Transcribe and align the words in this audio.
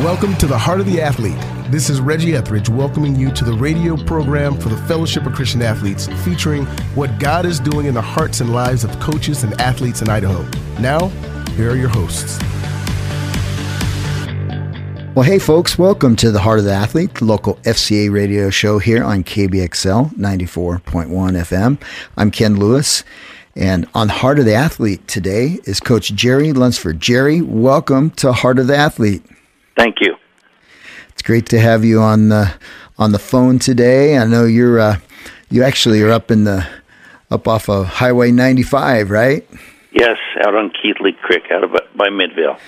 Welcome 0.00 0.36
to 0.36 0.46
the 0.46 0.58
Heart 0.58 0.80
of 0.80 0.86
the 0.86 1.00
Athlete. 1.00 1.38
This 1.70 1.88
is 1.88 2.02
Reggie 2.02 2.36
Etheridge 2.36 2.68
welcoming 2.68 3.16
you 3.16 3.30
to 3.32 3.44
the 3.46 3.54
radio 3.54 3.96
program 3.96 4.60
for 4.60 4.68
the 4.68 4.76
Fellowship 4.76 5.24
of 5.24 5.32
Christian 5.32 5.62
Athletes, 5.62 6.06
featuring 6.22 6.66
what 6.94 7.18
God 7.18 7.46
is 7.46 7.58
doing 7.58 7.86
in 7.86 7.94
the 7.94 8.02
hearts 8.02 8.42
and 8.42 8.52
lives 8.52 8.84
of 8.84 8.90
coaches 9.00 9.42
and 9.42 9.58
athletes 9.58 10.02
in 10.02 10.10
Idaho. 10.10 10.46
Now, 10.80 11.08
here 11.56 11.70
are 11.70 11.76
your 11.76 11.88
hosts. 11.88 12.38
Well, 15.14 15.24
hey, 15.24 15.38
folks, 15.38 15.78
welcome 15.78 16.14
to 16.16 16.30
the 16.30 16.40
Heart 16.40 16.58
of 16.58 16.66
the 16.66 16.74
Athlete, 16.74 17.14
the 17.14 17.24
local 17.24 17.54
FCA 17.62 18.12
radio 18.12 18.50
show 18.50 18.78
here 18.78 19.02
on 19.02 19.24
KBXL 19.24 20.10
94.1 20.10 21.08
FM. 21.08 21.80
I'm 22.18 22.30
Ken 22.30 22.56
Lewis, 22.56 23.02
and 23.56 23.88
on 23.94 24.10
Heart 24.10 24.40
of 24.40 24.44
the 24.44 24.54
Athlete 24.54 25.08
today 25.08 25.58
is 25.64 25.80
Coach 25.80 26.12
Jerry 26.14 26.52
Lunsford. 26.52 27.00
Jerry, 27.00 27.40
welcome 27.40 28.10
to 28.10 28.34
Heart 28.34 28.58
of 28.58 28.66
the 28.66 28.76
Athlete. 28.76 29.24
Thank 29.76 30.00
you. 30.00 30.16
It's 31.10 31.22
great 31.22 31.46
to 31.50 31.60
have 31.60 31.84
you 31.84 32.00
on 32.00 32.28
the 32.28 32.54
on 32.98 33.12
the 33.12 33.18
phone 33.18 33.58
today. 33.58 34.16
I 34.18 34.24
know 34.24 34.44
you're 34.44 34.78
uh, 34.78 34.98
you 35.50 35.62
actually 35.62 36.02
are 36.02 36.10
up 36.10 36.30
in 36.30 36.44
the 36.44 36.66
up 37.30 37.46
off 37.48 37.68
of 37.68 37.86
Highway 37.86 38.30
95, 38.30 39.10
right? 39.10 39.46
Yes, 39.92 40.18
out 40.44 40.54
on 40.54 40.70
Keithley 40.70 41.12
Creek, 41.12 41.44
out 41.50 41.64
of 41.64 41.70
by 41.96 42.08
Midvale. 42.10 42.58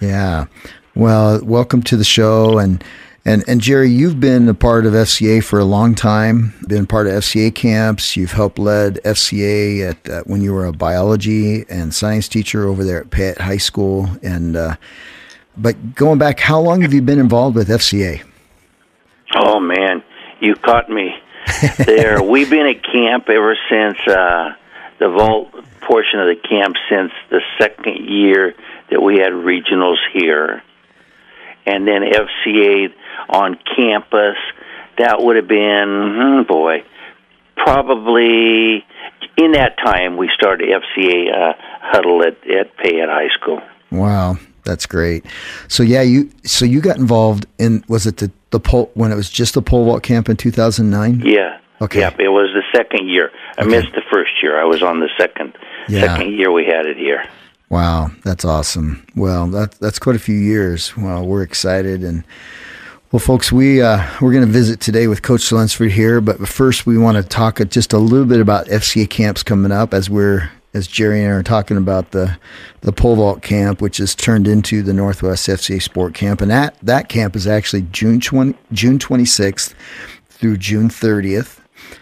Yeah. 0.00 0.46
Well, 0.94 1.40
welcome 1.44 1.82
to 1.84 1.96
the 1.96 2.04
show, 2.04 2.58
and 2.58 2.84
and 3.24 3.44
and 3.46 3.60
Jerry, 3.60 3.88
you've 3.88 4.20
been 4.20 4.48
a 4.48 4.54
part 4.54 4.84
of 4.84 4.92
FCA 4.92 5.42
for 5.44 5.58
a 5.58 5.64
long 5.64 5.94
time. 5.94 6.54
Been 6.68 6.86
part 6.86 7.06
of 7.06 7.12
FCA 7.14 7.54
camps. 7.54 8.16
You've 8.16 8.32
helped 8.32 8.58
led 8.58 8.96
FCA 9.04 9.90
at 9.90 10.08
uh, 10.08 10.22
when 10.26 10.42
you 10.42 10.52
were 10.52 10.66
a 10.66 10.72
biology 10.72 11.64
and 11.68 11.94
science 11.94 12.28
teacher 12.28 12.66
over 12.66 12.84
there 12.84 13.00
at 13.00 13.10
Payette 13.10 13.40
High 13.40 13.58
School. 13.58 14.08
And 14.22 14.56
uh, 14.56 14.76
but 15.56 15.94
going 15.94 16.18
back, 16.18 16.40
how 16.40 16.60
long 16.60 16.80
have 16.82 16.92
you 16.92 17.02
been 17.02 17.18
involved 17.18 17.56
with 17.56 17.68
FCA? 17.68 18.22
Oh 19.34 19.60
man, 19.60 20.02
you 20.40 20.54
caught 20.54 20.90
me 20.90 21.14
there. 21.78 22.22
We've 22.30 22.50
been 22.50 22.66
at 22.66 22.82
camp 22.84 23.28
ever 23.28 23.56
since 23.70 23.98
uh, 24.06 24.54
the 24.98 25.08
vault 25.08 25.52
portion 25.80 26.20
of 26.20 26.28
the 26.28 26.48
camp 26.48 26.76
since 26.88 27.12
the 27.30 27.40
second 27.58 28.08
year 28.08 28.54
that 28.90 29.00
we 29.00 29.18
had 29.18 29.32
regionals 29.32 29.98
here 30.12 30.62
and 31.66 31.86
then 31.86 32.02
FCA 32.02 32.92
on 33.28 33.58
campus. 33.76 34.36
That 34.98 35.22
would 35.22 35.36
have 35.36 35.48
been, 35.48 36.16
hmm, 36.16 36.42
boy, 36.42 36.84
probably 37.56 38.84
in 39.36 39.52
that 39.52 39.76
time 39.78 40.16
we 40.16 40.30
started 40.34 40.68
FCA 40.68 41.32
uh, 41.32 41.52
huddle 41.80 42.22
at 42.22 42.36
at 42.48 42.76
Payette 42.76 43.08
High 43.08 43.28
School. 43.40 43.60
Wow, 43.90 44.38
that's 44.64 44.86
great. 44.86 45.24
So 45.68 45.82
yeah, 45.82 46.02
you 46.02 46.30
so 46.44 46.64
you 46.64 46.80
got 46.80 46.96
involved 46.98 47.46
in 47.58 47.84
was 47.88 48.06
it 48.06 48.18
the 48.18 48.30
the 48.50 48.60
pole 48.60 48.90
when 48.94 49.10
it 49.12 49.16
was 49.16 49.30
just 49.30 49.54
the 49.54 49.62
pole 49.62 49.84
vault 49.84 50.02
camp 50.02 50.28
in 50.28 50.36
two 50.36 50.50
thousand 50.50 50.90
nine? 50.90 51.20
Yeah. 51.24 51.58
Okay. 51.80 51.98
Yep, 52.00 52.20
it 52.20 52.28
was 52.28 52.50
the 52.54 52.62
second 52.76 53.08
year. 53.08 53.30
I 53.58 53.62
Okay. 53.62 53.70
missed 53.70 53.92
the 53.94 54.02
first 54.12 54.30
year. 54.42 54.60
I 54.60 54.64
was 54.64 54.82
on 54.82 55.00
the 55.00 55.08
second 55.18 55.54
Yeah. 55.88 56.02
second 56.02 56.32
year 56.34 56.52
we 56.52 56.64
had 56.64 56.86
it 56.86 56.96
here. 56.96 57.24
Wow, 57.70 58.10
that's 58.22 58.44
awesome. 58.44 59.04
Well, 59.16 59.46
that 59.48 59.72
that's 59.80 59.98
quite 59.98 60.14
a 60.16 60.20
few 60.20 60.36
years. 60.36 60.96
Well, 60.96 61.26
we're 61.26 61.42
excited 61.42 62.02
and 62.04 62.22
well, 63.10 63.20
folks, 63.20 63.50
we 63.52 63.82
uh, 63.82 64.02
we're 64.20 64.32
going 64.32 64.46
to 64.46 64.50
visit 64.50 64.80
today 64.80 65.06
with 65.06 65.20
Coach 65.22 65.50
Lunsford 65.52 65.90
here, 65.92 66.20
but 66.22 66.46
first 66.48 66.86
we 66.86 66.96
want 66.96 67.16
to 67.18 67.22
talk 67.22 67.60
just 67.68 67.92
a 67.92 67.98
little 67.98 68.24
bit 68.26 68.40
about 68.40 68.68
FCA 68.68 69.08
camps 69.10 69.42
coming 69.42 69.70
up 69.72 69.92
as 69.92 70.08
we're 70.08 70.50
as 70.74 70.86
Jerry 70.86 71.22
and 71.22 71.32
I 71.32 71.36
are 71.36 71.42
talking 71.42 71.76
about 71.76 72.12
the 72.12 72.38
the 72.80 72.92
pole 72.92 73.16
vault 73.16 73.42
camp, 73.42 73.80
which 73.80 74.00
is 74.00 74.14
turned 74.14 74.48
into 74.48 74.82
the 74.82 74.92
Northwest 74.92 75.48
FCA 75.48 75.82
Sport 75.82 76.14
Camp, 76.14 76.40
and 76.40 76.50
that 76.50 76.76
that 76.82 77.08
camp 77.08 77.36
is 77.36 77.46
actually 77.46 77.82
June 77.92 78.20
20, 78.20 78.54
June 78.72 78.98
twenty 78.98 79.24
sixth 79.24 79.74
through 80.28 80.56
June 80.56 80.88
thirtieth 80.88 81.60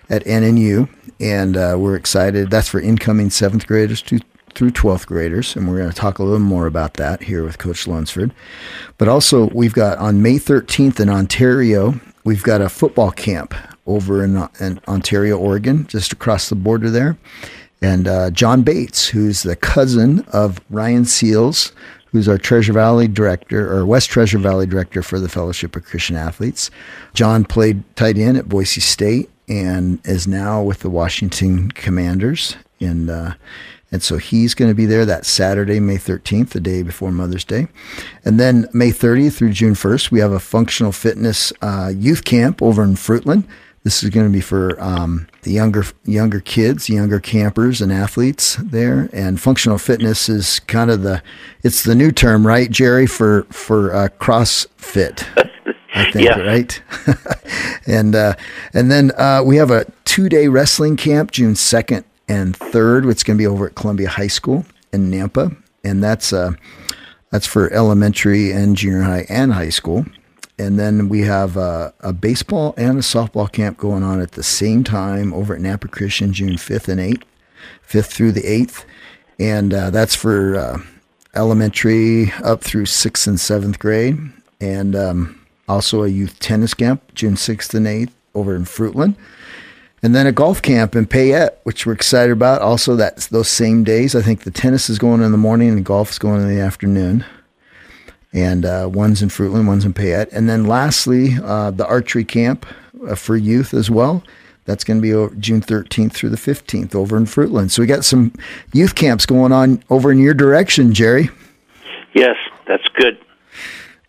at 0.08 0.24
NNU, 0.24 0.88
and 1.18 1.56
uh, 1.56 1.76
we're 1.78 1.96
excited. 1.96 2.50
That's 2.50 2.68
for 2.68 2.80
incoming 2.80 3.30
seventh 3.30 3.66
graders 3.66 4.02
to, 4.02 4.20
through 4.54 4.70
12th 4.70 5.06
graders, 5.06 5.56
and 5.56 5.68
we're 5.68 5.78
going 5.78 5.90
to 5.90 5.96
talk 5.96 6.18
a 6.18 6.22
little 6.22 6.38
more 6.38 6.66
about 6.66 6.94
that 6.94 7.22
here 7.22 7.44
with 7.44 7.58
Coach 7.58 7.86
Lunsford. 7.86 8.34
But 8.98 9.08
also, 9.08 9.48
we've 9.50 9.74
got 9.74 9.98
on 9.98 10.22
May 10.22 10.36
13th 10.36 11.00
in 11.00 11.08
Ontario, 11.08 12.00
we've 12.24 12.42
got 12.42 12.60
a 12.60 12.68
football 12.68 13.10
camp 13.10 13.54
over 13.86 14.22
in, 14.24 14.36
in 14.60 14.80
Ontario, 14.86 15.38
Oregon, 15.38 15.86
just 15.86 16.12
across 16.12 16.48
the 16.48 16.54
border 16.54 16.90
there. 16.90 17.16
And 17.82 18.06
uh, 18.06 18.30
John 18.30 18.62
Bates, 18.62 19.08
who's 19.08 19.42
the 19.42 19.56
cousin 19.56 20.20
of 20.32 20.60
Ryan 20.70 21.04
Seals, 21.04 21.72
who's 22.06 22.28
our 22.28 22.38
Treasure 22.38 22.72
Valley 22.72 23.08
director 23.08 23.72
or 23.72 23.86
West 23.86 24.10
Treasure 24.10 24.38
Valley 24.38 24.66
director 24.66 25.02
for 25.02 25.18
the 25.18 25.28
Fellowship 25.28 25.76
of 25.76 25.84
Christian 25.84 26.16
Athletes. 26.16 26.70
John 27.14 27.44
played 27.44 27.84
tight 27.96 28.18
end 28.18 28.36
at 28.36 28.48
Boise 28.48 28.80
State 28.80 29.30
and 29.48 30.00
is 30.04 30.26
now 30.26 30.62
with 30.62 30.80
the 30.80 30.90
Washington 30.90 31.70
Commanders. 31.70 32.56
And 32.80 33.10
uh, 33.10 33.34
and 33.92 34.02
so 34.02 34.18
he's 34.18 34.54
going 34.54 34.70
to 34.70 34.74
be 34.74 34.86
there 34.86 35.04
that 35.04 35.26
Saturday, 35.26 35.80
May 35.80 35.96
13th, 35.96 36.50
the 36.50 36.60
day 36.60 36.82
before 36.82 37.10
Mother's 37.10 37.44
Day. 37.44 37.66
And 38.24 38.38
then 38.38 38.68
May 38.72 38.90
30th 38.90 39.36
through 39.36 39.50
June 39.50 39.74
1st, 39.74 40.12
we 40.12 40.20
have 40.20 40.30
a 40.30 40.38
functional 40.38 40.92
fitness 40.92 41.52
uh, 41.60 41.92
youth 41.94 42.24
camp 42.24 42.62
over 42.62 42.84
in 42.84 42.94
Fruitland. 42.94 43.48
This 43.82 44.02
is 44.02 44.10
going 44.10 44.26
to 44.26 44.32
be 44.32 44.40
for 44.40 44.80
um, 44.80 45.26
the 45.42 45.52
younger 45.52 45.84
younger 46.04 46.40
kids, 46.40 46.88
younger 46.88 47.18
campers 47.20 47.80
and 47.80 47.92
athletes 47.92 48.56
there. 48.56 49.08
And 49.12 49.40
functional 49.40 49.78
fitness 49.78 50.28
is 50.28 50.60
kind 50.60 50.90
of 50.90 51.02
the 51.02 51.22
it's 51.62 51.82
the 51.84 51.94
new 51.94 52.10
term, 52.12 52.46
right, 52.46 52.70
Jerry, 52.70 53.06
for 53.06 53.44
for 53.50 53.94
uh, 53.94 54.08
CrossFit. 54.20 55.24
I 55.92 56.10
think, 56.12 56.24
Yeah. 56.24 56.38
right? 56.40 56.82
and 57.86 58.14
uh, 58.14 58.34
and 58.74 58.90
then 58.90 59.12
uh, 59.16 59.42
we 59.44 59.56
have 59.56 59.70
a 59.70 59.86
two 60.04 60.28
day 60.28 60.48
wrestling 60.48 60.96
camp, 60.96 61.30
June 61.32 61.54
second 61.56 62.04
and 62.28 62.56
third, 62.56 63.04
which 63.06 63.18
is 63.18 63.22
going 63.22 63.36
to 63.36 63.42
be 63.42 63.46
over 63.46 63.66
at 63.66 63.74
Columbia 63.74 64.08
High 64.08 64.28
School 64.28 64.64
in 64.92 65.10
Nampa, 65.10 65.56
and 65.84 66.02
that's 66.02 66.32
uh, 66.32 66.52
that's 67.30 67.46
for 67.46 67.72
elementary 67.72 68.52
and 68.52 68.76
junior 68.76 69.02
high 69.02 69.26
and 69.28 69.52
high 69.52 69.68
school. 69.70 70.04
And 70.60 70.78
then 70.78 71.08
we 71.08 71.22
have 71.22 71.56
uh, 71.56 71.92
a 72.00 72.12
baseball 72.12 72.74
and 72.76 72.98
a 72.98 73.00
softball 73.00 73.50
camp 73.50 73.78
going 73.78 74.02
on 74.02 74.20
at 74.20 74.32
the 74.32 74.42
same 74.42 74.84
time 74.84 75.32
over 75.32 75.54
at 75.54 75.62
Nampa 75.62 75.90
Christian, 75.90 76.34
June 76.34 76.58
fifth 76.58 76.86
and 76.86 77.00
eighth, 77.00 77.24
fifth 77.80 78.12
through 78.12 78.32
the 78.32 78.44
eighth, 78.44 78.84
and 79.38 79.72
uh, 79.72 79.88
that's 79.88 80.14
for 80.14 80.56
uh, 80.56 80.78
elementary 81.34 82.30
up 82.44 82.60
through 82.62 82.84
sixth 82.84 83.26
and 83.26 83.40
seventh 83.40 83.78
grade, 83.78 84.18
and 84.60 84.94
um, 84.94 85.40
also 85.66 86.02
a 86.02 86.08
youth 86.08 86.38
tennis 86.40 86.74
camp 86.74 87.00
June 87.14 87.38
sixth 87.38 87.72
and 87.72 87.86
eighth 87.86 88.14
over 88.34 88.54
in 88.54 88.64
Fruitland, 88.64 89.16
and 90.02 90.14
then 90.14 90.26
a 90.26 90.32
golf 90.32 90.60
camp 90.60 90.94
in 90.94 91.06
Payette, 91.06 91.58
which 91.62 91.86
we're 91.86 91.94
excited 91.94 92.32
about. 92.32 92.60
Also, 92.60 92.96
that's 92.96 93.28
those 93.28 93.48
same 93.48 93.82
days. 93.82 94.14
I 94.14 94.20
think 94.20 94.42
the 94.42 94.50
tennis 94.50 94.90
is 94.90 94.98
going 94.98 95.22
in 95.22 95.32
the 95.32 95.38
morning 95.38 95.70
and 95.70 95.86
golf 95.86 96.10
is 96.10 96.18
going 96.18 96.42
in 96.42 96.54
the 96.54 96.60
afternoon. 96.60 97.24
And 98.32 98.64
uh, 98.64 98.88
one's 98.92 99.22
in 99.22 99.28
Fruitland, 99.28 99.66
one's 99.66 99.84
in 99.84 99.92
Payette. 99.92 100.30
And 100.32 100.48
then 100.48 100.64
lastly, 100.64 101.34
uh, 101.42 101.72
the 101.72 101.84
archery 101.86 102.24
camp 102.24 102.64
uh, 103.08 103.16
for 103.16 103.36
youth 103.36 103.74
as 103.74 103.90
well. 103.90 104.22
That's 104.66 104.84
going 104.84 104.98
to 104.98 105.02
be 105.02 105.12
over 105.12 105.34
June 105.34 105.60
13th 105.60 106.12
through 106.12 106.30
the 106.30 106.36
15th 106.36 106.94
over 106.94 107.16
in 107.16 107.24
Fruitland. 107.24 107.72
So 107.72 107.82
we 107.82 107.86
got 107.86 108.04
some 108.04 108.32
youth 108.72 108.94
camps 108.94 109.26
going 109.26 109.50
on 109.52 109.82
over 109.90 110.12
in 110.12 110.18
your 110.18 110.34
direction, 110.34 110.94
Jerry. 110.94 111.28
Yes, 112.14 112.36
that's 112.68 112.86
good. 112.94 113.18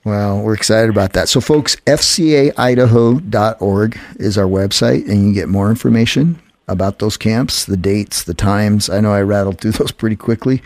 Well, 0.04 0.42
we're 0.42 0.54
excited 0.54 0.90
about 0.90 1.14
that. 1.14 1.30
So, 1.30 1.40
folks, 1.42 1.76
fcaidaho.org 1.88 4.00
is 4.16 4.38
our 4.38 4.46
website, 4.46 5.08
and 5.08 5.12
you 5.12 5.26
can 5.26 5.34
get 5.34 5.50
more 5.50 5.70
information 5.70 6.40
about 6.72 7.00
those 7.00 7.18
camps, 7.18 7.66
the 7.66 7.78
dates, 7.78 8.24
the 8.24 8.34
times. 8.34 8.90
I 8.90 9.00
know 9.00 9.14
I 9.14 9.22
rattled 9.22 9.60
through 9.60 9.72
those 9.80 9.92
pretty 9.92 10.16
quickly, 10.16 10.62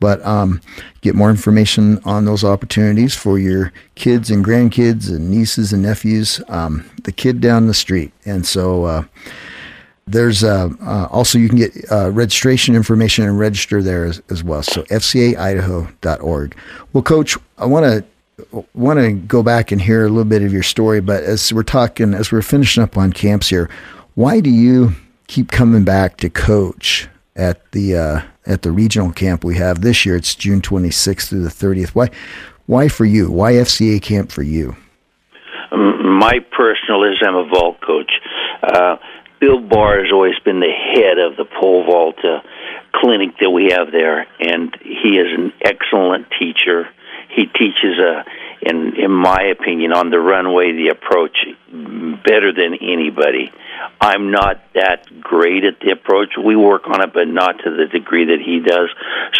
but 0.00 0.24
um, 0.24 0.60
get 1.00 1.14
more 1.14 1.30
information 1.30 2.00
on 2.04 2.24
those 2.24 2.44
opportunities 2.44 3.14
for 3.14 3.38
your 3.38 3.72
kids 3.94 4.30
and 4.30 4.44
grandkids 4.44 5.08
and 5.08 5.30
nieces 5.30 5.72
and 5.72 5.82
nephews, 5.82 6.40
um, 6.48 6.88
the 7.04 7.12
kid 7.12 7.40
down 7.40 7.66
the 7.66 7.74
street. 7.74 8.12
And 8.24 8.46
so, 8.46 8.84
uh, 8.84 9.04
there's 10.06 10.42
uh, 10.42 10.70
uh, 10.82 11.06
also 11.10 11.38
you 11.38 11.48
can 11.48 11.58
get 11.58 11.72
uh, 11.90 12.10
registration 12.10 12.74
information 12.74 13.24
and 13.24 13.38
register 13.38 13.80
there 13.80 14.06
as, 14.06 14.20
as 14.28 14.42
well. 14.42 14.62
So 14.62 14.82
fcaidaho.org. 14.84 16.56
Well, 16.92 17.02
Coach, 17.02 17.38
I 17.58 17.66
want 17.66 17.84
to 17.86 18.04
want 18.74 18.98
to 18.98 19.12
go 19.12 19.42
back 19.42 19.70
and 19.70 19.80
hear 19.80 20.04
a 20.04 20.08
little 20.08 20.24
bit 20.24 20.42
of 20.42 20.52
your 20.52 20.62
story, 20.62 21.00
but 21.00 21.22
as 21.22 21.52
we're 21.52 21.62
talking, 21.62 22.14
as 22.14 22.32
we're 22.32 22.42
finishing 22.42 22.82
up 22.82 22.96
on 22.96 23.12
camps 23.12 23.48
here, 23.48 23.70
why 24.14 24.40
do 24.40 24.50
you 24.50 24.94
keep 25.30 25.52
coming 25.52 25.84
back 25.84 26.16
to 26.16 26.28
coach 26.28 27.08
at 27.36 27.70
the 27.70 27.96
uh, 27.96 28.20
at 28.46 28.62
the 28.62 28.72
regional 28.72 29.12
camp 29.12 29.44
we 29.44 29.56
have 29.56 29.80
this 29.80 30.04
year? 30.04 30.16
It's 30.16 30.34
June 30.34 30.60
26th 30.60 31.28
through 31.28 31.44
the 31.44 31.48
30th. 31.48 31.90
Why 31.90 32.10
why 32.66 32.88
for 32.88 33.04
you? 33.04 33.30
Why 33.30 33.52
FCA 33.52 34.02
camp 34.02 34.32
for 34.32 34.42
you? 34.42 34.76
My 35.72 36.40
personal 36.50 37.04
is 37.04 37.22
I'm 37.24 37.36
a 37.36 37.46
vault 37.46 37.80
coach. 37.80 38.10
Uh, 38.62 38.96
Bill 39.40 39.60
Barr 39.60 40.02
has 40.02 40.12
always 40.12 40.38
been 40.44 40.60
the 40.60 40.66
head 40.66 41.18
of 41.18 41.36
the 41.36 41.44
pole 41.60 41.84
vault 41.84 42.16
uh, 42.24 42.40
clinic 42.92 43.38
that 43.40 43.50
we 43.50 43.70
have 43.70 43.92
there, 43.92 44.26
and 44.40 44.76
he 44.82 45.16
is 45.16 45.28
an 45.32 45.52
excellent 45.64 46.26
teacher. 46.38 46.88
He 47.28 47.46
teaches 47.46 47.98
a 47.98 48.24
in 48.62 48.94
in 48.96 49.10
my 49.10 49.52
opinion, 49.52 49.92
on 49.92 50.10
the 50.10 50.18
runway, 50.18 50.72
the 50.72 50.88
approach 50.88 51.36
better 52.24 52.52
than 52.52 52.74
anybody. 52.80 53.52
I'm 54.00 54.30
not 54.30 54.60
that 54.74 55.06
great 55.20 55.64
at 55.64 55.80
the 55.80 55.92
approach. 55.92 56.34
We 56.36 56.56
work 56.56 56.86
on 56.86 57.02
it, 57.02 57.12
but 57.12 57.28
not 57.28 57.58
to 57.64 57.70
the 57.70 57.86
degree 57.86 58.26
that 58.26 58.40
he 58.44 58.60
does. 58.60 58.90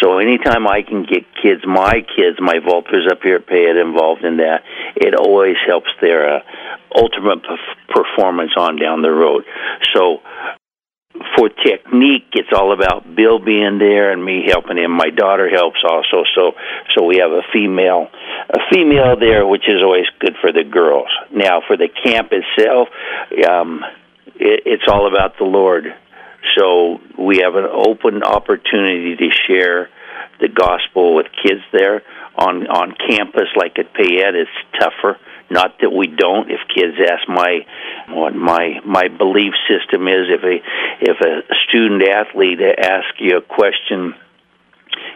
So 0.01 0.19
anytime 0.19 0.67
I 0.67 0.83
can 0.83 1.05
get 1.05 1.25
kids, 1.43 1.63
my 1.67 2.05
kids, 2.17 2.39
my 2.41 2.61
vaulters 2.61 3.11
up 3.11 3.23
here 3.23 3.37
at 3.37 3.47
Payette 3.47 3.77
involved 3.77 4.25
in 4.25 4.39
that, 4.39 4.63
it 4.97 5.15
always 5.15 5.57
helps 5.67 5.91
their 6.01 6.37
uh, 6.37 6.41
ultimate 6.95 7.45
performance 7.89 8.53
on 8.57 8.77
down 8.77 9.03
the 9.03 9.11
road. 9.11 9.45
So 9.95 10.21
for 11.37 11.49
technique, 11.49 12.29
it's 12.33 12.53
all 12.55 12.73
about 12.73 13.15
Bill 13.17 13.39
being 13.39 13.79
there 13.79 14.13
and 14.13 14.25
me 14.25 14.45
helping 14.47 14.79
him. 14.79 14.93
My 14.93 15.11
daughter 15.11 15.49
helps 15.49 15.79
also, 15.85 16.25
so 16.35 16.53
so 16.95 17.05
we 17.05 17.19
have 17.19 17.33
a 17.33 17.43
female, 17.53 18.09
a 18.49 18.59
female 18.73 19.19
there, 19.19 19.47
which 19.47 19.69
is 19.69 19.83
always 19.83 20.07
good 20.21 20.37
for 20.41 20.53
the 20.53 20.65
girls. 20.65 21.09
Now, 21.33 21.63
for 21.67 21.77
the 21.77 21.89
camp 21.89 22.31
itself, 22.33 22.89
um, 23.49 23.85
it, 24.37 24.63
it's 24.67 24.85
all 24.89 25.09
about 25.09 25.37
the 25.39 25.45
Lord. 25.45 25.85
So 26.57 27.01
we 27.19 27.39
have 27.39 27.55
an 27.57 27.67
open 27.67 28.23
opportunity 28.23 29.17
to 29.17 29.29
share 29.47 29.91
the 30.41 30.49
gospel 30.49 31.17
with 31.17 31.27
kids 31.43 31.61
there 31.73 32.03
on 32.37 32.67
on 32.69 32.95
campus, 33.09 33.49
like 33.57 33.79
at 33.79 33.93
Payette. 33.95 34.35
It's 34.35 34.51
tougher 34.79 35.19
not 35.51 35.79
that 35.81 35.91
we 35.91 36.07
don't. 36.07 36.51
If 36.51 36.61
kids 36.73 36.97
ask 37.03 37.29
my 37.29 37.67
what 38.09 38.35
my 38.35 38.81
my 38.87 39.09
belief 39.09 39.53
system 39.69 40.07
is, 40.07 40.31
if 40.31 40.43
a 40.43 40.57
if 41.01 41.21
a 41.21 41.55
student 41.69 42.03
athlete 42.09 42.61
asks 42.63 43.19
you 43.19 43.39
a 43.39 43.43
question, 43.43 44.15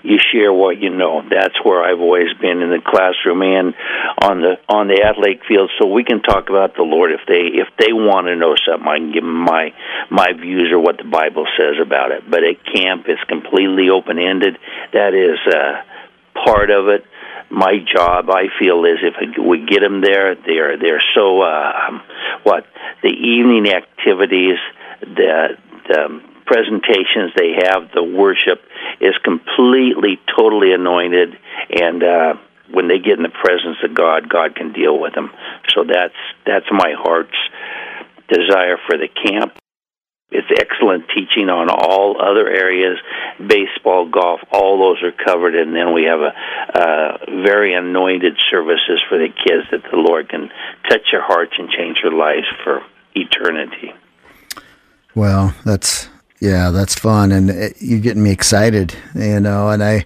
you 0.02 0.18
share 0.32 0.52
what 0.52 0.78
you 0.82 0.90
know. 0.90 1.22
That's 1.22 1.54
where 1.64 1.82
I've 1.82 2.00
always 2.00 2.34
been 2.40 2.60
in 2.60 2.70
the 2.70 2.82
classroom 2.84 3.42
and 3.42 3.74
on 4.20 4.40
the 4.42 4.58
on 4.68 4.88
the 4.88 5.02
athletic 5.02 5.46
field. 5.46 5.70
So 5.80 5.86
we 5.86 6.04
can 6.04 6.20
talk 6.20 6.50
about 6.50 6.74
the 6.74 6.82
Lord 6.82 7.12
if 7.12 7.20
they 7.26 7.54
if 7.54 7.68
they 7.78 7.92
want 7.92 8.26
to 8.26 8.36
know 8.36 8.54
something. 8.66 8.88
I 8.88 8.98
can 8.98 9.12
give 9.12 9.22
them 9.22 9.44
my 9.44 9.72
my 10.10 10.32
views 10.32 10.70
or 10.72 10.80
what 10.80 10.98
the 10.98 11.08
Bible 11.08 11.46
says 11.56 11.78
about 11.80 12.10
it. 12.10 12.28
But 12.28 12.42
at 12.42 12.58
camp, 12.66 13.06
it's 13.06 13.22
completely 13.24 13.88
open 13.88 14.18
ended. 14.18 14.58
That 14.92 15.14
is 15.14 15.38
uh, 15.46 15.82
part 16.44 16.70
of 16.70 16.88
it 16.88 17.06
my 17.54 17.78
job, 17.78 18.28
I 18.30 18.48
feel, 18.58 18.84
is 18.84 18.98
if 19.02 19.38
we 19.38 19.64
get 19.64 19.80
them 19.80 20.00
there, 20.00 20.34
they're 20.34 20.76
they're 20.78 21.02
so 21.14 21.42
uh, 21.42 21.72
um, 21.88 22.02
what 22.42 22.66
the 23.02 23.10
evening 23.10 23.72
activities, 23.72 24.58
the, 25.00 25.56
the 25.88 26.22
presentations 26.46 27.32
they 27.36 27.52
have, 27.62 27.92
the 27.94 28.02
worship 28.02 28.60
is 29.00 29.14
completely, 29.22 30.20
totally 30.36 30.72
anointed, 30.72 31.38
and 31.70 32.02
uh, 32.02 32.34
when 32.70 32.88
they 32.88 32.98
get 32.98 33.18
in 33.18 33.22
the 33.22 33.28
presence 33.28 33.78
of 33.84 33.94
God, 33.94 34.28
God 34.28 34.56
can 34.56 34.72
deal 34.72 34.98
with 34.98 35.14
them. 35.14 35.30
So 35.74 35.84
that's 35.84 36.14
that's 36.44 36.66
my 36.70 36.92
heart's 36.96 37.38
desire 38.28 38.78
for 38.86 38.98
the 38.98 39.08
camp. 39.08 39.54
It's 40.30 40.48
excellent 40.50 41.04
teaching 41.14 41.48
on 41.48 41.68
all 41.70 42.20
other 42.20 42.48
areas, 42.48 42.98
baseball, 43.38 44.08
golf, 44.08 44.40
all 44.50 44.78
those 44.78 45.02
are 45.02 45.12
covered, 45.12 45.54
and 45.54 45.74
then 45.74 45.92
we 45.92 46.04
have 46.04 46.20
a 46.20 47.18
very 47.42 47.74
anointed 47.74 48.36
services 48.50 49.02
for 49.08 49.18
the 49.18 49.28
kids 49.28 49.64
that 49.70 49.82
the 49.90 49.96
Lord 49.96 50.28
can 50.28 50.50
touch 50.88 51.02
their 51.12 51.22
hearts 51.22 51.52
and 51.58 51.70
change 51.70 51.98
their 52.02 52.12
lives 52.12 52.46
for 52.64 52.82
eternity. 53.14 53.92
Well, 55.14 55.54
that's 55.64 56.08
yeah, 56.40 56.70
that's 56.70 56.94
fun, 56.94 57.32
and 57.32 57.50
it, 57.50 57.72
uh, 57.72 57.74
you're 57.78 58.00
getting 58.00 58.22
me 58.22 58.30
excited, 58.30 58.94
you 59.14 59.40
know. 59.40 59.70
And 59.70 59.82
I, 59.82 60.04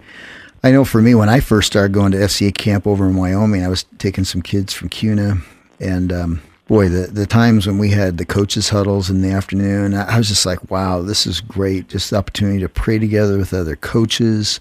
I 0.63 0.71
know 0.71 0.85
for 0.85 1.01
me, 1.01 1.15
when 1.15 1.29
I 1.29 1.41
first 1.41 1.67
started 1.67 1.93
going 1.93 2.13
to 2.13 2.19
FCA 2.19 2.55
camp 2.55 2.87
over 2.87 3.07
in 3.09 3.17
Wyoming, 3.17 3.65
I 3.65 3.69
was 3.69 3.87
taking 3.99 4.25
some 4.25 4.43
kids 4.43 4.73
from 4.73 4.89
Kuna, 4.89 5.39
and 5.81 6.13
um, 6.13 6.43
boy, 6.69 6.89
the, 6.89 7.07
the 7.07 7.27
times 7.27 7.67
when 7.67 7.79
we 7.79 7.91
had 7.91 8.19
the 8.19 8.27
coaches 8.27 8.69
huddles 8.69 9.09
in 9.09 9.23
the 9.23 9.31
afternoon, 9.31 9.95
I 9.95 10.19
was 10.19 10.29
just 10.29 10.47
like, 10.47 10.71
wow, 10.71 11.01
this 11.01 11.27
is 11.27 11.41
great. 11.41 11.89
Just 11.89 12.11
the 12.11 12.17
opportunity 12.19 12.61
to 12.61 12.69
pray 12.69 12.99
together 12.99 13.39
with 13.39 13.55
other 13.55 13.75
coaches 13.75 14.61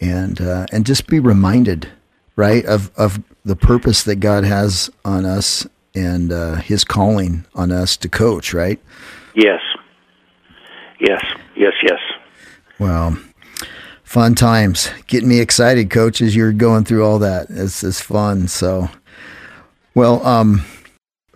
and, 0.00 0.40
uh, 0.40 0.66
and 0.72 0.84
just 0.84 1.06
be 1.06 1.20
reminded, 1.20 1.88
right, 2.34 2.66
of, 2.66 2.90
of 2.96 3.22
the 3.44 3.56
purpose 3.56 4.02
that 4.02 4.16
God 4.16 4.42
has 4.44 4.90
on 5.04 5.24
us 5.24 5.66
and 5.94 6.32
uh, 6.32 6.56
his 6.56 6.84
calling 6.84 7.46
on 7.54 7.70
us 7.70 7.96
to 7.98 8.08
coach, 8.08 8.52
right? 8.52 8.80
Yes. 9.34 9.60
Yes. 10.98 11.24
Yes, 11.54 11.72
yes. 11.82 12.00
Well, 12.80 13.16
fun 14.02 14.34
times. 14.34 14.90
Getting 15.06 15.28
me 15.28 15.38
excited, 15.38 15.90
coach, 15.90 16.20
as 16.20 16.34
you're 16.34 16.52
going 16.52 16.84
through 16.84 17.04
all 17.04 17.20
that. 17.20 17.46
It's, 17.50 17.84
it's 17.84 18.00
fun. 18.00 18.48
So, 18.48 18.90
well, 19.94 20.26
um, 20.26 20.64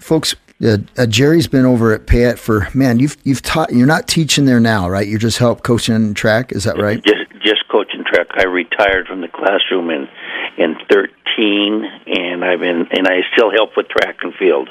folks, 0.00 0.34
uh, 0.62 0.78
uh, 0.98 1.06
Jerry's 1.06 1.46
been 1.46 1.64
over 1.64 1.92
at 1.92 2.06
Payette 2.06 2.38
for 2.38 2.68
man. 2.74 2.98
You've 2.98 3.16
you've 3.24 3.42
taught. 3.42 3.72
You're 3.72 3.86
not 3.86 4.06
teaching 4.08 4.44
there 4.44 4.60
now, 4.60 4.88
right? 4.88 5.06
You're 5.06 5.18
just 5.18 5.38
help 5.38 5.62
coaching 5.62 6.12
track. 6.14 6.52
Is 6.52 6.64
that 6.64 6.76
right? 6.76 7.02
Just 7.02 7.30
just 7.42 7.68
coaching 7.70 8.04
track. 8.04 8.26
I 8.34 8.44
retired 8.44 9.06
from 9.06 9.22
the 9.22 9.28
classroom 9.28 9.90
in 9.90 10.08
in 10.58 10.76
13, 10.90 11.84
and 12.06 12.44
I've 12.44 12.60
been 12.60 12.86
and 12.90 13.06
I 13.06 13.20
still 13.34 13.50
help 13.50 13.76
with 13.76 13.88
track 13.88 14.18
and 14.22 14.34
field 14.34 14.68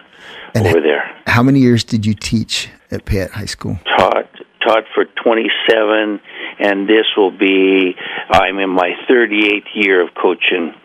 and 0.54 0.68
over 0.68 0.80
there. 0.80 1.16
How 1.26 1.42
many 1.42 1.60
years 1.60 1.84
did 1.84 2.06
you 2.06 2.14
teach 2.14 2.70
at 2.92 3.06
Payette 3.06 3.31
High 3.31 3.46
School? 3.46 3.80
Taught 3.98 4.30
taught 4.62 4.84
for 4.94 5.06
27, 5.24 6.20
and 6.60 6.88
this 6.88 7.06
will 7.18 7.31
be 7.31 7.96
I'm 8.30 8.60
in 8.60 8.70
my 8.70 8.92
38th 9.10 9.74
year 9.74 10.06
of 10.06 10.14
coaching 10.14 10.76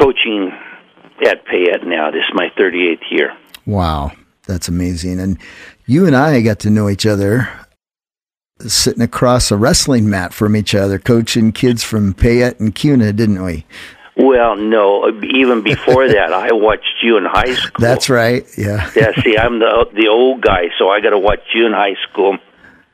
coaching 0.00 0.50
at 1.24 1.44
Payette 1.44 1.86
now. 1.86 2.10
This 2.10 2.24
is 2.28 2.34
my 2.34 2.48
38th 2.58 3.10
year. 3.10 3.36
Wow, 3.66 4.12
that's 4.46 4.68
amazing. 4.68 5.20
And 5.20 5.38
you 5.86 6.06
and 6.06 6.16
I 6.16 6.40
got 6.42 6.58
to 6.60 6.70
know 6.70 6.88
each 6.88 7.06
other 7.06 7.48
sitting 8.60 9.02
across 9.02 9.50
a 9.50 9.56
wrestling 9.56 10.08
mat 10.08 10.32
from 10.32 10.54
each 10.56 10.74
other, 10.74 10.98
coaching 10.98 11.52
kids 11.52 11.82
from 11.82 12.14
Payette 12.14 12.60
and 12.60 12.74
Kuna, 12.74 13.12
didn't 13.12 13.42
we? 13.42 13.66
Well, 14.16 14.56
no. 14.56 15.08
Even 15.22 15.62
before 15.62 16.06
that, 16.08 16.32
I 16.32 16.52
watched 16.52 17.02
you 17.02 17.16
in 17.16 17.24
high 17.24 17.54
school. 17.54 17.80
That's 17.80 18.10
right. 18.10 18.46
Yeah. 18.56 18.90
yeah. 18.94 19.12
See, 19.22 19.36
I'm 19.38 19.58
the 19.58 19.86
the 19.94 20.08
old 20.08 20.42
guy, 20.42 20.68
so 20.78 20.90
I 20.90 21.00
got 21.00 21.10
to 21.10 21.18
watch 21.18 21.40
you 21.54 21.66
in 21.66 21.72
high 21.72 21.96
school. 22.08 22.38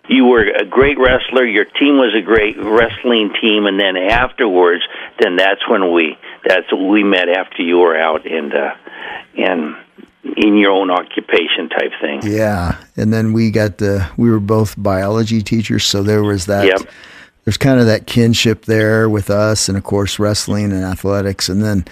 You 0.09 0.25
were 0.25 0.43
a 0.43 0.65
great 0.65 0.99
wrestler. 0.99 1.45
Your 1.45 1.67
team 1.67 1.99
was 1.99 2.15
a 2.15 2.23
great 2.23 2.57
wrestling 2.57 3.35
team, 3.41 3.67
and 3.67 3.79
then 3.79 3.97
afterwards, 3.97 4.83
then 5.21 5.37
that's 5.37 5.69
when 5.69 5.93
we 5.93 6.17
that's 6.47 6.73
we 6.73 7.03
met 7.03 7.29
after 7.29 7.63
you 7.63 7.79
were 7.79 7.97
out, 7.97 8.25
and 8.25 8.55
uh, 8.55 8.75
and 9.37 9.77
in 10.37 10.57
your 10.57 10.71
own 10.71 10.91
occupation 10.91 11.69
type 11.69 11.93
thing. 12.01 12.21
Yeah, 12.23 12.77
and 12.97 13.13
then 13.13 13.33
we 13.33 13.51
got 13.51 13.79
the 13.79 14.09
we 14.17 14.31
were 14.31 14.41
both 14.41 14.75
biology 14.77 15.43
teachers, 15.43 15.85
so 15.85 16.03
there 16.03 16.23
was 16.23 16.47
that. 16.47 16.67
Yep. 16.67 16.91
There's 17.45 17.57
kind 17.57 17.81
of 17.81 17.87
that 17.87 18.07
kinship 18.07 18.67
there 18.67 19.09
with 19.09 19.31
us, 19.31 19.69
and 19.69 19.79
of 19.79 19.85
course 19.85 20.19
wrestling 20.19 20.71
and 20.73 20.85
athletics, 20.85 21.49
and 21.49 21.63
then 21.63 21.87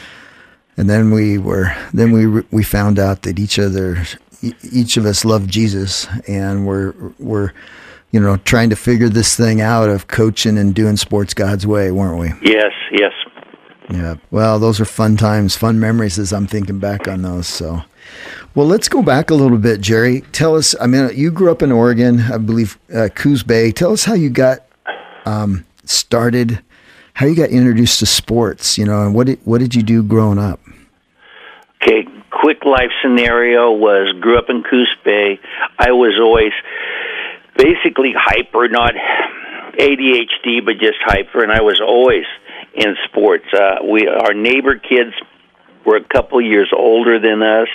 and 0.76 0.90
then 0.90 1.10
we 1.10 1.38
were 1.38 1.74
then 1.94 2.12
we 2.12 2.26
we 2.50 2.62
found 2.62 2.98
out 2.98 3.22
that 3.22 3.38
each 3.38 3.58
other 3.58 4.04
each 4.72 4.96
of 4.96 5.06
us 5.06 5.24
loved 5.24 5.50
Jesus, 5.50 6.06
and 6.28 6.66
we're 6.66 6.94
we're 7.18 7.52
you 8.10 8.20
know 8.20 8.36
trying 8.38 8.70
to 8.70 8.76
figure 8.76 9.08
this 9.08 9.36
thing 9.36 9.60
out 9.60 9.88
of 9.88 10.08
coaching 10.08 10.58
and 10.58 10.74
doing 10.74 10.96
sports 10.96 11.34
God's 11.34 11.66
way, 11.66 11.90
weren't 11.90 12.18
we? 12.18 12.50
Yes, 12.50 12.72
yes. 12.92 13.12
Yeah. 13.88 14.16
Well, 14.30 14.58
those 14.58 14.80
are 14.80 14.84
fun 14.84 15.16
times, 15.16 15.56
fun 15.56 15.78
memories 15.78 16.18
as 16.18 16.32
I'm 16.32 16.46
thinking 16.46 16.78
back 16.78 17.06
on 17.06 17.22
those. 17.22 17.46
So, 17.46 17.82
well, 18.54 18.66
let's 18.66 18.88
go 18.88 19.02
back 19.02 19.30
a 19.30 19.34
little 19.34 19.58
bit, 19.58 19.80
Jerry. 19.80 20.22
Tell 20.32 20.56
us. 20.56 20.74
I 20.80 20.86
mean, 20.86 21.10
you 21.14 21.30
grew 21.30 21.50
up 21.50 21.62
in 21.62 21.72
Oregon, 21.72 22.20
I 22.20 22.38
believe, 22.38 22.78
uh, 22.94 23.08
Coos 23.14 23.42
Bay. 23.42 23.70
Tell 23.72 23.92
us 23.92 24.04
how 24.04 24.14
you 24.14 24.30
got 24.30 24.60
um, 25.24 25.64
started, 25.84 26.62
how 27.14 27.26
you 27.26 27.34
got 27.34 27.50
introduced 27.50 27.98
to 28.00 28.06
sports. 28.06 28.78
You 28.78 28.86
know, 28.86 29.02
and 29.02 29.14
what 29.14 29.26
did 29.26 29.40
what 29.44 29.58
did 29.58 29.74
you 29.74 29.82
do 29.82 30.02
growing 30.02 30.38
up? 30.38 30.60
Okay, 31.82 32.06
quick 32.30 32.64
life 32.64 32.90
scenario 33.02 33.72
was 33.72 34.14
grew 34.20 34.38
up 34.38 34.46
in 34.48 34.62
Coos 34.62 34.94
Bay. 35.04 35.38
I 35.78 35.92
was 35.92 36.18
always 36.18 36.52
basically 37.56 38.14
hyper, 38.16 38.68
not 38.68 38.94
ADHD, 39.78 40.64
but 40.64 40.78
just 40.78 40.98
hyper, 41.00 41.42
and 41.42 41.52
I 41.52 41.60
was 41.62 41.80
always 41.80 42.24
in 42.74 42.96
sports. 43.04 43.46
Uh, 43.52 43.84
we 43.84 44.08
our 44.08 44.34
neighbor 44.34 44.76
kids 44.76 45.12
were 45.84 45.96
a 45.96 46.04
couple 46.04 46.40
years 46.40 46.70
older 46.76 47.18
than 47.18 47.42
us, 47.42 47.68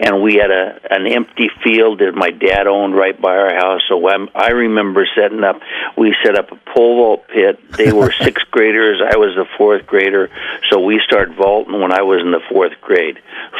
and 0.00 0.22
we 0.22 0.34
had 0.34 0.50
a 0.50 0.80
an 0.90 1.06
empty 1.06 1.50
field 1.62 2.00
that 2.00 2.14
my 2.14 2.30
dad 2.30 2.66
owned 2.66 2.94
right 2.94 3.18
by 3.20 3.36
our 3.36 3.54
house. 3.54 3.82
So 3.88 4.08
I'm, 4.08 4.28
I 4.34 4.50
remember 4.50 5.06
setting 5.14 5.44
up. 5.44 5.60
We 5.96 6.14
set 6.24 6.38
up 6.38 6.52
a 6.52 6.56
pole 6.74 6.96
vault 6.96 7.28
pit. 7.28 7.58
They 7.76 7.92
were 7.92 8.12
sixth 8.20 8.50
graders. 8.50 9.00
I 9.00 9.16
was 9.16 9.34
the 9.36 9.46
fourth 9.56 9.86
grader. 9.86 10.30
So 10.70 10.80
we 10.80 11.00
started 11.04 11.36
vaulting 11.36 11.80
when 11.80 11.92
I 11.92 12.02
was 12.02 12.20
in 12.22 12.30
the 12.30 12.40
fourth 12.50 12.80
grade. 12.80 13.18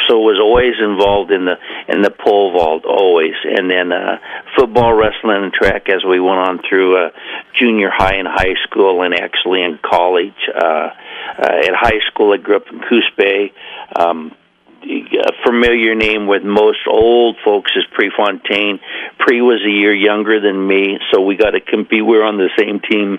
So 0.08 0.18
was 0.18 0.40
always 0.40 0.74
involved 0.80 1.30
in 1.30 1.44
the 1.44 1.56
in 1.88 2.02
the 2.02 2.10
pole 2.10 2.52
vault 2.52 2.84
always, 2.84 3.34
and 3.44 3.70
then 3.70 3.92
uh, 3.92 4.18
football, 4.56 4.92
wrestling, 4.92 5.44
and 5.44 5.52
track 5.52 5.88
as 5.88 6.04
we 6.04 6.20
went 6.20 6.38
on 6.38 6.60
through 6.68 6.96
uh, 6.96 7.10
junior 7.54 7.90
high 7.90 8.16
and 8.16 8.28
high 8.28 8.54
school, 8.64 9.02
and 9.02 9.14
actually 9.14 9.62
in 9.62 9.78
college. 9.82 10.48
Uh, 10.54 10.90
uh, 11.38 11.66
at 11.68 11.74
high 11.74 12.00
school, 12.08 12.32
I 12.32 12.38
grew 12.38 12.56
up 12.56 12.66
in 12.72 12.80
Coos 12.80 13.08
Bay. 13.16 13.52
Um, 13.94 14.34
a 14.82 15.32
familiar 15.44 15.94
name 15.94 16.26
with 16.26 16.42
most 16.42 16.80
old 16.88 17.36
folks 17.44 17.72
is 17.76 17.84
Prefontaine. 17.92 18.80
Pre 19.18 19.40
was 19.40 19.60
a 19.64 19.70
year 19.70 19.94
younger 19.94 20.40
than 20.40 20.66
me, 20.66 20.98
so 21.12 21.20
we 21.20 21.36
got 21.36 21.50
to 21.50 21.60
compete. 21.60 22.04
We 22.04 22.16
are 22.16 22.24
on 22.24 22.38
the 22.38 22.50
same 22.58 22.80
team. 22.80 23.18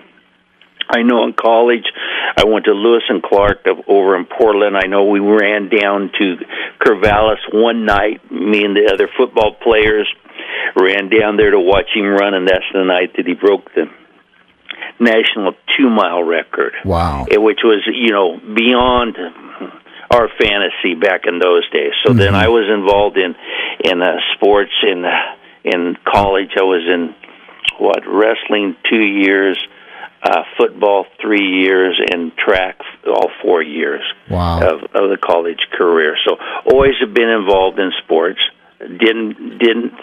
I 0.90 1.04
know 1.04 1.24
in 1.24 1.34
college, 1.34 1.86
I 2.38 2.44
went 2.46 2.66
to 2.66 2.74
Lewis 2.74 3.04
and 3.08 3.24
Clark 3.24 3.66
over 3.88 4.18
in 4.18 4.26
Portland. 4.26 4.76
I 4.76 4.88
know 4.88 5.06
we 5.06 5.20
ran 5.20 5.70
down 5.70 6.12
to 6.20 6.36
Corvallis 6.80 7.40
one 7.54 7.86
night. 7.86 8.30
Me 8.30 8.66
and 8.66 8.76
the 8.76 8.92
other 8.94 9.08
football 9.16 9.56
players 9.56 10.12
ran 10.76 11.10
down 11.10 11.38
there 11.38 11.52
to 11.52 11.60
watch 11.60 11.90
him 11.94 12.06
run, 12.06 12.34
and 12.34 12.48
that's 12.48 12.66
the 12.74 12.84
night 12.84 13.14
that 13.16 13.26
he 13.26 13.34
broke 13.34 13.74
the 13.74 13.86
national 15.00 15.54
two 15.78 15.90
mile 15.90 16.24
record. 16.24 16.74
Wow! 16.84 17.26
Eh, 17.30 17.38
which 17.38 17.60
was 17.64 17.88
you 17.88 18.12
know 18.12 18.38
beyond 18.38 19.18
our 20.12 20.28
fantasy 20.40 20.96
back 21.00 21.22
in 21.26 21.40
those 21.40 21.70
days. 21.72 21.94
So 22.04 22.10
mm-hmm. 22.10 22.20
then 22.20 22.36
I 22.36 22.50
was 22.50 22.68
involved 22.70 23.18
in 23.18 23.36
in 23.84 24.02
uh, 24.02 24.18
sports 24.36 24.72
in 24.84 25.06
uh, 25.06 25.36
in 25.64 25.98
college. 26.06 26.52
I 26.58 26.64
was 26.64 26.84
in 26.88 27.16
what 27.80 28.04
wrestling 28.06 28.76
two 28.90 29.02
years, 29.02 29.58
uh, 30.24 30.44
football 30.58 31.06
three 31.22 31.62
years, 31.62 32.00
and 32.12 32.36
track 32.36 32.80
all 33.08 33.32
four 33.42 33.64
years 33.64 34.02
wow. 34.30 34.60
of, 34.60 34.84
of 34.94 35.10
the 35.10 35.18
college 35.18 35.66
career. 35.72 36.16
So 36.26 36.38
always 36.72 36.94
have 37.00 37.14
been 37.14 37.30
involved 37.30 37.80
in 37.80 37.92
sports 38.04 38.40
didn't 38.88 39.60
didn't 39.60 39.94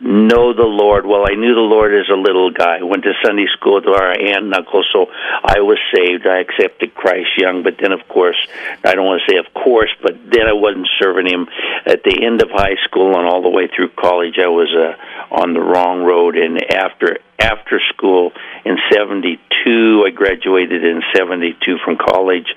know 0.00 0.52
the 0.52 0.68
Lord. 0.68 1.06
Well, 1.06 1.24
I 1.26 1.34
knew 1.34 1.54
the 1.54 1.60
Lord 1.60 1.94
as 1.94 2.08
a 2.12 2.16
little 2.16 2.50
guy. 2.50 2.82
Went 2.82 3.04
to 3.04 3.12
Sunday 3.24 3.46
school 3.52 3.80
to 3.80 3.90
our 3.90 4.12
aunt 4.12 4.44
and 4.44 4.54
uncle, 4.54 4.84
so 4.92 5.06
I 5.10 5.60
was 5.60 5.78
saved. 5.94 6.26
I 6.26 6.40
accepted 6.40 6.94
Christ 6.94 7.30
young, 7.36 7.62
but 7.62 7.76
then, 7.80 7.92
of 7.92 8.06
course, 8.08 8.36
I 8.84 8.94
don't 8.94 9.06
want 9.06 9.22
to 9.26 9.32
say 9.32 9.38
of 9.38 9.52
course, 9.54 9.90
but 10.02 10.14
then 10.30 10.46
I 10.46 10.52
wasn't 10.52 10.88
serving 10.98 11.26
Him. 11.26 11.48
At 11.86 12.02
the 12.02 12.24
end 12.24 12.42
of 12.42 12.50
high 12.50 12.76
school 12.84 13.16
and 13.16 13.26
all 13.26 13.42
the 13.42 13.50
way 13.50 13.68
through 13.68 13.90
college, 13.90 14.38
I 14.38 14.48
was 14.48 14.68
uh, 14.74 15.34
on 15.34 15.54
the 15.54 15.60
wrong 15.60 16.02
road. 16.02 16.36
And 16.36 16.62
after 16.72 17.18
after 17.38 17.80
school 17.94 18.32
in 18.64 18.76
'72, 18.92 20.04
I 20.06 20.10
graduated 20.10 20.84
in 20.84 21.02
'72 21.14 21.78
from 21.84 21.96
college. 21.96 22.48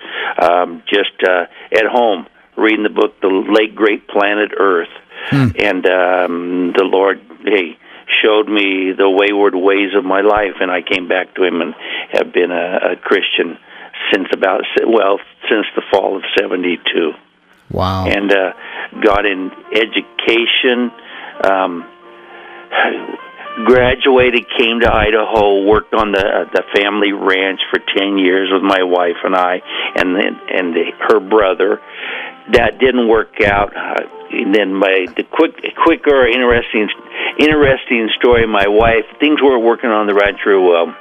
Um, 0.42 0.84
just 0.88 1.16
uh, 1.24 1.46
at 1.72 1.86
home 1.86 2.28
reading 2.58 2.84
the 2.84 2.89
book, 2.89 3.22
The 3.22 3.28
Late 3.30 3.74
Great 3.74 4.08
Planet 4.08 4.51
Earth 4.58 4.89
Hmm. 5.28 5.50
And 5.58 5.86
um, 5.86 6.74
the 6.76 6.84
Lord, 6.84 7.22
hey, 7.44 7.78
showed 8.24 8.48
me 8.48 8.92
the 8.98 9.10
wayward 9.10 9.56
ways 9.56 9.94
of 9.96 10.04
my 10.04 10.22
life, 10.22 10.58
and 10.60 10.72
I 10.72 10.82
came 10.82 11.08
back 11.08 11.36
to 11.36 11.44
Him 11.44 11.62
and 11.62 11.76
have 12.12 12.34
been 12.34 12.52
a, 12.52 12.94
a 12.94 12.96
Christian 12.96 13.58
since 14.12 14.28
about 14.34 14.62
well 14.88 15.20
since 15.50 15.66
the 15.76 15.84
fall 15.92 16.18
of 16.18 16.24
'72. 16.40 17.14
Wow! 17.72 18.08
And 18.08 18.32
uh, 18.32 18.54
got 19.04 19.26
in 19.26 19.52
education. 19.74 20.92
Um, 21.44 21.86
graduated, 23.66 24.46
came 24.58 24.80
to 24.82 24.92
Idaho, 24.92 25.64
worked 25.66 25.94
on 25.94 26.12
the 26.12 26.20
uh, 26.20 26.50
the 26.52 26.64
family 26.76 27.12
ranch 27.12 27.60
for 27.70 27.80
ten 27.80 28.18
years 28.18 28.50
with 28.52 28.64
my 28.64 28.84
wife 28.84 29.18
and 29.24 29.36
I, 29.36 29.62
and 29.96 30.16
then 30.16 30.40
and 30.50 30.74
the, 30.74 30.92
her 31.08 31.20
brother. 31.20 31.82
That 32.53 32.79
didn't 32.79 33.08
work 33.08 33.41
out. 33.46 33.75
Uh, 33.75 34.03
and 34.32 34.53
then 34.53 34.74
my 34.74 35.06
the 35.15 35.24
quick 35.24 35.58
quicker 35.75 36.27
interesting 36.27 36.89
interesting 37.38 38.10
story. 38.18 38.46
My 38.48 38.68
wife 38.68 39.06
things 39.20 39.41
were 39.41 39.60
working 39.60 39.89
on 39.89 40.08
the 40.08 40.13
ranch 40.13 40.39
real 40.46 40.63
well. 40.63 40.96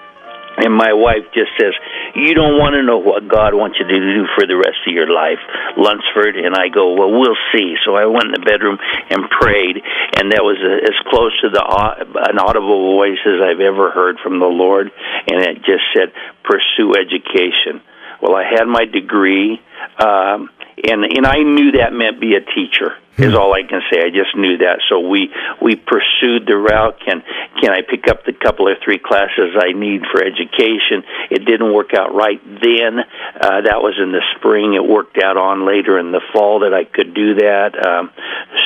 And 0.59 0.75
my 0.75 0.93
wife 0.93 1.23
just 1.33 1.55
says, 1.55 1.73
"You 2.17 2.35
don't 2.35 2.59
want 2.59 2.75
to 2.75 2.83
know 2.83 2.99
what 2.99 3.28
God 3.28 3.55
wants 3.55 3.78
you 3.78 3.87
to 3.87 4.00
do 4.00 4.26
for 4.35 4.45
the 4.45 4.57
rest 4.57 4.83
of 4.88 4.93
your 4.93 5.07
life, 5.07 5.38
Lunsford." 5.76 6.35
And 6.35 6.57
I 6.57 6.67
go, 6.67 6.95
"Well, 6.95 7.12
we'll 7.12 7.38
see." 7.55 7.76
So 7.85 7.95
I 7.95 8.07
went 8.07 8.25
in 8.25 8.33
the 8.33 8.43
bedroom 8.43 8.76
and 9.09 9.31
prayed, 9.31 9.81
and 10.19 10.33
that 10.33 10.43
was 10.43 10.59
a, 10.59 10.83
as 10.83 10.99
close 11.07 11.31
to 11.43 11.49
the 11.50 11.62
an 11.62 12.38
audible 12.40 12.97
voice 12.97 13.23
as 13.25 13.40
I've 13.40 13.61
ever 13.61 13.90
heard 13.93 14.19
from 14.19 14.40
the 14.40 14.50
Lord. 14.50 14.90
And 15.31 15.40
it 15.47 15.62
just 15.62 15.85
said, 15.95 16.11
"Pursue 16.43 16.93
education." 16.99 17.81
Well, 18.21 18.35
I 18.35 18.43
had 18.43 18.67
my 18.67 18.85
degree, 18.85 19.61
um, 20.05 20.50
and 20.85 21.05
and 21.05 21.27
I 21.27 21.43
knew 21.43 21.73
that 21.73 21.93
meant 21.93 22.21
be 22.21 22.35
a 22.35 22.41
teacher 22.41 22.97
is 23.19 23.35
all 23.35 23.53
I 23.53 23.63
can 23.63 23.83
say. 23.91 23.99
I 23.99 24.11
just 24.11 24.37
knew 24.37 24.59
that, 24.59 24.81
so 24.89 25.01
we 25.01 25.31
we 25.61 25.75
pursued 25.75 26.47
the 26.47 26.57
route. 26.57 27.01
Can 27.05 27.23
can 27.61 27.71
I 27.71 27.83
pick 27.83 28.07
up 28.09 28.25
the 28.25 28.33
couple 28.33 28.69
or 28.69 28.77
three 28.83 28.99
classes 28.99 29.57
I 29.59 29.73
need 29.73 30.03
for 30.13 30.23
education? 30.23 31.03
It 31.31 31.45
didn't 31.45 31.73
work 31.73 31.95
out 31.95 32.15
right 32.15 32.41
then. 32.45 33.01
Uh, 33.01 33.61
that 33.63 33.83
was 33.83 33.99
in 34.01 34.13
the 34.13 34.23
spring. 34.37 34.75
It 34.75 34.87
worked 34.87 35.19
out 35.19 35.37
on 35.37 35.67
later 35.67 35.99
in 35.99 36.13
the 36.13 36.23
fall 36.33 36.61
that 36.61 36.73
I 36.73 36.85
could 36.85 37.13
do 37.15 37.35
that. 37.35 37.75
Um, 37.85 38.11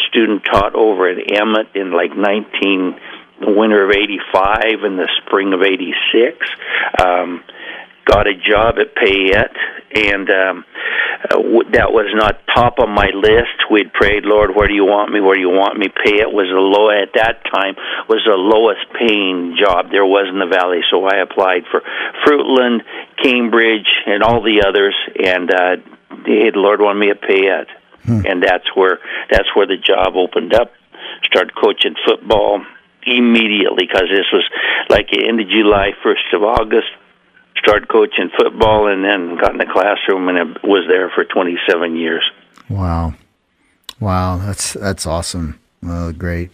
student 0.09 0.45
taught 0.45 0.75
over 0.75 1.09
at 1.09 1.17
Emmett 1.33 1.75
in 1.75 1.93
like 1.93 2.17
nineteen 2.17 3.01
the 3.41 3.51
winter 3.51 3.85
of 3.85 3.91
85 3.91 4.85
and 4.85 4.97
the 4.97 5.09
spring 5.19 5.53
of 5.53 5.63
86 5.63 6.47
um 7.03 7.43
got 8.05 8.27
a 8.27 8.35
job 8.35 8.77
at 8.79 8.95
Payette, 8.95 9.57
and 9.95 10.29
um, 10.31 10.65
uh, 11.25 11.39
that 11.73 11.93
was 11.93 12.11
not 12.15 12.41
top 12.55 12.79
of 12.79 12.89
my 12.89 13.11
list. 13.15 13.71
We'd 13.71 13.93
prayed, 13.93 14.25
Lord, 14.25 14.55
where 14.55 14.67
do 14.67 14.75
you 14.75 14.85
want 14.85 15.13
me? 15.13 15.21
Where 15.21 15.35
do 15.35 15.41
you 15.41 15.51
want 15.51 15.79
me? 15.79 15.87
Payette 15.89 16.33
was 16.33 16.49
the 16.51 16.59
low 16.59 16.91
at 16.91 17.15
that 17.15 17.45
time 17.53 17.77
was 18.09 18.23
the 18.27 18.35
lowest 18.35 18.87
paying 18.99 19.57
job 19.57 19.91
there 19.91 20.05
was 20.05 20.27
in 20.29 20.39
the 20.39 20.51
valley, 20.51 20.83
so 20.91 21.05
I 21.05 21.23
applied 21.23 21.65
for 21.71 21.83
Fruitland, 22.27 22.83
Cambridge, 23.23 23.89
and 24.07 24.23
all 24.23 24.43
the 24.43 24.65
others, 24.67 24.95
and 25.23 25.51
uh, 25.51 25.77
the 26.25 26.53
Lord 26.55 26.81
wanted 26.81 27.01
me 27.01 27.11
at 27.11 27.23
Payette, 27.23 27.71
hmm. 28.05 28.27
and 28.27 28.43
that's 28.43 28.69
where 28.75 28.99
that's 29.31 29.49
where 29.55 29.67
the 29.67 29.79
job 29.79 30.17
opened 30.17 30.55
up. 30.55 30.73
Started 31.25 31.55
coaching 31.55 31.95
football 32.07 32.65
immediately 33.05 33.87
because 33.87 34.09
this 34.11 34.27
was 34.33 34.45
like 34.89 35.11
the 35.11 35.27
end 35.27 35.41
of 35.41 35.49
July, 35.49 35.91
first 36.03 36.27
of 36.33 36.43
August 36.43 36.91
started 37.59 37.89
coaching 37.89 38.31
football 38.37 38.87
and 38.89 39.05
then 39.05 39.37
got 39.37 39.53
in 39.53 39.59
the 39.59 39.67
classroom 39.67 40.29
and 40.29 40.59
was 40.65 40.85
there 40.89 41.11
for 41.11 41.25
27 41.25 41.97
years. 41.97 42.29
Wow. 42.69 43.15
Wow, 44.01 44.39
that's 44.39 44.73
that's 44.73 45.07
awesome. 45.07 45.61
Well, 45.83 46.13
great. 46.13 46.51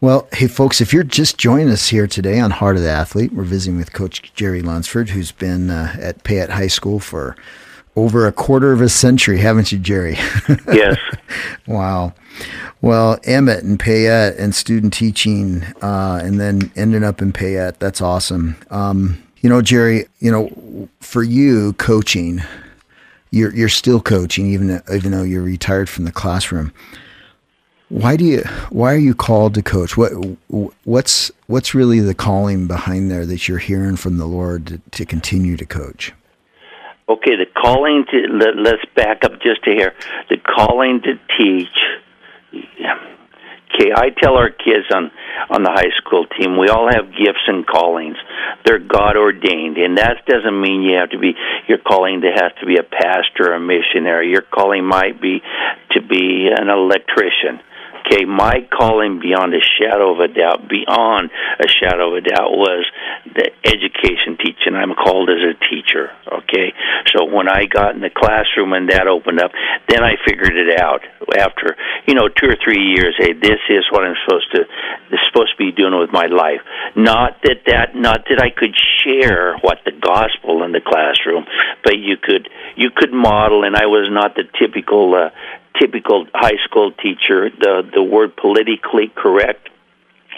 Well, 0.00 0.28
hey 0.32 0.46
folks, 0.48 0.80
if 0.80 0.92
you're 0.92 1.02
just 1.02 1.38
joining 1.38 1.70
us 1.70 1.88
here 1.88 2.06
today 2.06 2.38
on 2.38 2.50
Heart 2.50 2.76
of 2.76 2.82
the 2.82 2.90
Athlete, 2.90 3.32
we're 3.32 3.44
visiting 3.44 3.78
with 3.78 3.92
Coach 3.92 4.32
Jerry 4.34 4.60
Lunsford, 4.60 5.08
who's 5.08 5.32
been 5.32 5.70
uh, 5.70 5.96
at 5.98 6.24
Payette 6.24 6.50
High 6.50 6.66
School 6.66 7.00
for 7.00 7.36
over 7.96 8.26
a 8.26 8.32
quarter 8.32 8.72
of 8.72 8.80
a 8.80 8.88
century, 8.88 9.38
haven't 9.38 9.72
you, 9.72 9.78
Jerry? 9.78 10.16
yes. 10.72 10.98
wow. 11.66 12.12
Well, 12.80 13.18
Emmett 13.24 13.64
and 13.64 13.80
Payette 13.80 14.36
and 14.36 14.54
student 14.54 14.92
teaching, 14.92 15.64
uh, 15.82 16.20
and 16.22 16.38
then 16.38 16.70
ending 16.76 17.02
up 17.02 17.20
in 17.20 17.32
Payette. 17.32 17.80
That's 17.80 18.00
awesome. 18.00 18.56
Um, 18.70 19.20
you 19.40 19.48
know, 19.48 19.62
Jerry, 19.62 20.06
you 20.18 20.30
know, 20.30 20.88
for 21.00 21.22
you 21.22 21.72
coaching, 21.74 22.42
you're 23.30 23.54
you're 23.54 23.68
still 23.68 24.00
coaching 24.00 24.46
even 24.46 24.82
even 24.92 25.12
though 25.12 25.22
you're 25.22 25.42
retired 25.42 25.88
from 25.88 26.04
the 26.04 26.12
classroom. 26.12 26.72
Why 27.88 28.16
do 28.16 28.24
you 28.24 28.42
why 28.70 28.92
are 28.92 28.98
you 28.98 29.14
called 29.14 29.54
to 29.54 29.62
coach? 29.62 29.96
What 29.96 30.12
what's 30.84 31.30
what's 31.46 31.74
really 31.74 32.00
the 32.00 32.14
calling 32.14 32.66
behind 32.66 33.10
there 33.10 33.24
that 33.26 33.48
you're 33.48 33.58
hearing 33.58 33.96
from 33.96 34.18
the 34.18 34.26
Lord 34.26 34.66
to, 34.66 34.78
to 34.92 35.06
continue 35.06 35.56
to 35.56 35.64
coach? 35.64 36.12
Okay, 37.08 37.36
the 37.36 37.46
calling 37.46 38.04
to 38.10 38.18
let, 38.30 38.56
let's 38.56 38.84
back 38.94 39.24
up 39.24 39.40
just 39.40 39.64
to 39.64 39.70
here. 39.70 39.94
The 40.28 40.36
calling 40.36 41.00
to 41.02 41.18
teach 41.38 41.68
Okay, 43.68 43.90
I 43.94 44.10
tell 44.10 44.36
our 44.36 44.50
kids 44.50 44.86
on 44.94 45.10
on 45.50 45.62
the 45.62 45.70
high 45.70 45.92
school 45.98 46.26
team, 46.26 46.58
we 46.58 46.68
all 46.68 46.88
have 46.90 47.12
gifts 47.12 47.44
and 47.46 47.66
callings. 47.66 48.16
They're 48.64 48.78
God 48.80 49.16
ordained, 49.16 49.76
and 49.76 49.98
that 49.98 50.26
doesn't 50.26 50.60
mean 50.60 50.82
you 50.82 50.96
have 50.96 51.10
to 51.10 51.18
be 51.18 51.34
your 51.68 51.78
calling 51.78 52.22
to 52.22 52.30
have 52.34 52.56
to 52.60 52.66
be 52.66 52.76
a 52.76 52.82
pastor 52.82 53.52
or 53.52 53.54
a 53.54 53.60
missionary. 53.60 54.30
Your 54.30 54.42
calling 54.42 54.84
might 54.84 55.20
be 55.20 55.40
to 55.92 56.00
be 56.00 56.48
an 56.50 56.68
electrician. 56.68 57.60
Okay, 58.08 58.24
my 58.24 58.64
calling 58.72 59.20
beyond 59.20 59.52
a 59.52 59.60
shadow 59.60 60.16
of 60.16 60.20
a 60.20 60.32
doubt, 60.32 60.68
beyond 60.68 61.28
a 61.60 61.68
shadow 61.68 62.16
of 62.16 62.24
a 62.24 62.26
doubt, 62.26 62.56
was 62.56 62.86
the 63.36 63.50
education 63.64 64.40
teaching. 64.40 64.72
I'm 64.72 64.94
called 64.94 65.28
as 65.28 65.44
a 65.44 65.52
teacher. 65.68 66.08
Okay, 66.24 66.72
so 67.12 67.28
when 67.28 67.48
I 67.48 67.66
got 67.68 67.94
in 67.94 68.00
the 68.00 68.08
classroom 68.08 68.72
and 68.72 68.88
that 68.88 69.08
opened 69.08 69.40
up, 69.40 69.52
then 69.88 70.02
I 70.02 70.16
figured 70.24 70.56
it 70.56 70.80
out 70.80 71.04
after 71.36 71.76
you 72.06 72.14
know 72.14 72.28
two 72.28 72.48
or 72.48 72.56
three 72.64 72.96
years. 72.96 73.12
Hey, 73.18 73.34
this 73.34 73.60
is 73.68 73.84
what 73.92 74.04
I'm 74.04 74.16
supposed 74.24 74.56
to 74.56 74.64
supposed 75.28 75.52
to 75.52 75.58
be 75.58 75.72
doing 75.72 75.92
with 75.98 76.10
my 76.10 76.26
life. 76.32 76.64
Not 76.96 77.42
that 77.44 77.68
that 77.68 77.94
not 77.94 78.24
that 78.30 78.40
I 78.40 78.48
could 78.48 78.72
share 79.04 79.58
what 79.60 79.84
the 79.84 79.92
gospel 79.92 80.64
in 80.64 80.72
the 80.72 80.80
classroom, 80.80 81.44
but 81.84 81.98
you 81.98 82.16
could 82.16 82.48
you 82.76 82.88
could 82.88 83.12
model, 83.12 83.64
and 83.64 83.76
I 83.76 83.84
was 83.84 84.08
not 84.10 84.34
the 84.34 84.44
typical. 84.58 85.14
Uh, 85.14 85.30
typical 85.78 86.26
high 86.34 86.58
school 86.64 86.92
teacher, 86.92 87.50
the 87.50 87.88
the 87.94 88.02
word 88.02 88.36
politically 88.36 89.10
correct. 89.14 89.68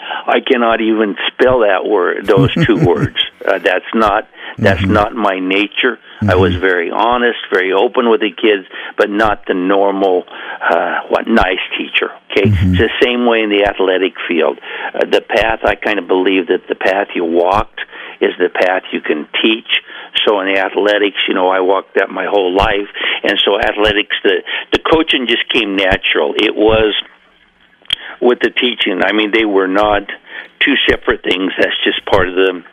I 0.01 0.39
cannot 0.39 0.81
even 0.81 1.15
spell 1.27 1.59
that 1.59 1.85
word, 1.85 2.25
those 2.25 2.53
two 2.65 2.85
words. 2.85 3.17
Uh, 3.45 3.59
that's 3.59 3.85
not 3.93 4.27
that's 4.57 4.81
mm-hmm. 4.81 4.93
not 4.93 5.15
my 5.15 5.39
nature. 5.39 5.97
Mm-hmm. 5.97 6.29
I 6.29 6.35
was 6.35 6.55
very 6.55 6.91
honest, 6.91 7.39
very 7.51 7.73
open 7.73 8.09
with 8.09 8.21
the 8.21 8.31
kids, 8.31 8.67
but 8.97 9.09
not 9.09 9.45
the 9.47 9.53
normal, 9.53 10.23
uh, 10.27 11.01
what 11.09 11.27
nice 11.27 11.63
teacher. 11.77 12.11
Okay, 12.31 12.49
mm-hmm. 12.49 12.75
it's 12.75 12.77
the 12.77 12.89
same 13.01 13.25
way 13.25 13.41
in 13.41 13.49
the 13.49 13.65
athletic 13.65 14.13
field. 14.27 14.59
Uh, 14.93 15.05
the 15.09 15.21
path 15.21 15.59
I 15.63 15.75
kind 15.75 15.99
of 15.99 16.07
believe 16.07 16.47
that 16.47 16.67
the 16.67 16.75
path 16.75 17.09
you 17.15 17.25
walked 17.25 17.81
is 18.19 18.31
the 18.37 18.49
path 18.49 18.83
you 18.93 19.01
can 19.01 19.27
teach. 19.41 19.81
So 20.27 20.39
in 20.41 20.53
the 20.53 20.59
athletics, 20.59 21.17
you 21.27 21.33
know, 21.33 21.49
I 21.49 21.61
walked 21.61 21.95
that 21.95 22.09
my 22.09 22.25
whole 22.29 22.53
life, 22.53 22.87
and 23.23 23.41
so 23.43 23.57
athletics, 23.57 24.15
the 24.23 24.43
the 24.71 24.79
coaching 24.79 25.27
just 25.27 25.47
came 25.49 25.75
natural. 25.75 26.35
It 26.35 26.55
was 26.55 26.93
with 28.21 28.39
the 28.39 28.49
teaching. 28.49 29.01
I 29.03 29.13
mean, 29.13 29.31
they 29.33 29.45
were 29.45 29.67
not 29.67 30.03
two 30.59 30.75
separate 30.89 31.23
things. 31.23 31.51
That's 31.57 31.77
just 31.83 32.05
part 32.05 32.29
of 32.29 32.35
the 32.35 32.63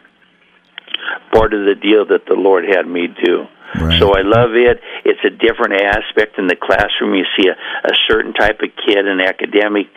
part 1.33 1.55
of 1.55 1.65
the 1.65 1.75
deal 1.75 2.07
that 2.07 2.27
the 2.27 2.35
Lord 2.35 2.65
had 2.65 2.87
me 2.87 3.09
do. 3.09 3.47
Right. 3.77 4.01
So 4.01 4.17
I 4.17 4.23
love 4.25 4.57
it. 4.57 4.81
It's 5.05 5.21
a 5.25 5.29
different 5.29 5.77
aspect 5.77 6.39
in 6.39 6.49
the 6.49 6.57
classroom. 6.57 7.15
You 7.15 7.29
see 7.37 7.49
a, 7.49 7.53
a 7.53 7.95
certain 8.09 8.33
type 8.33 8.61
of 8.65 8.73
kid, 8.73 9.05
an 9.05 9.21
academic 9.21 9.93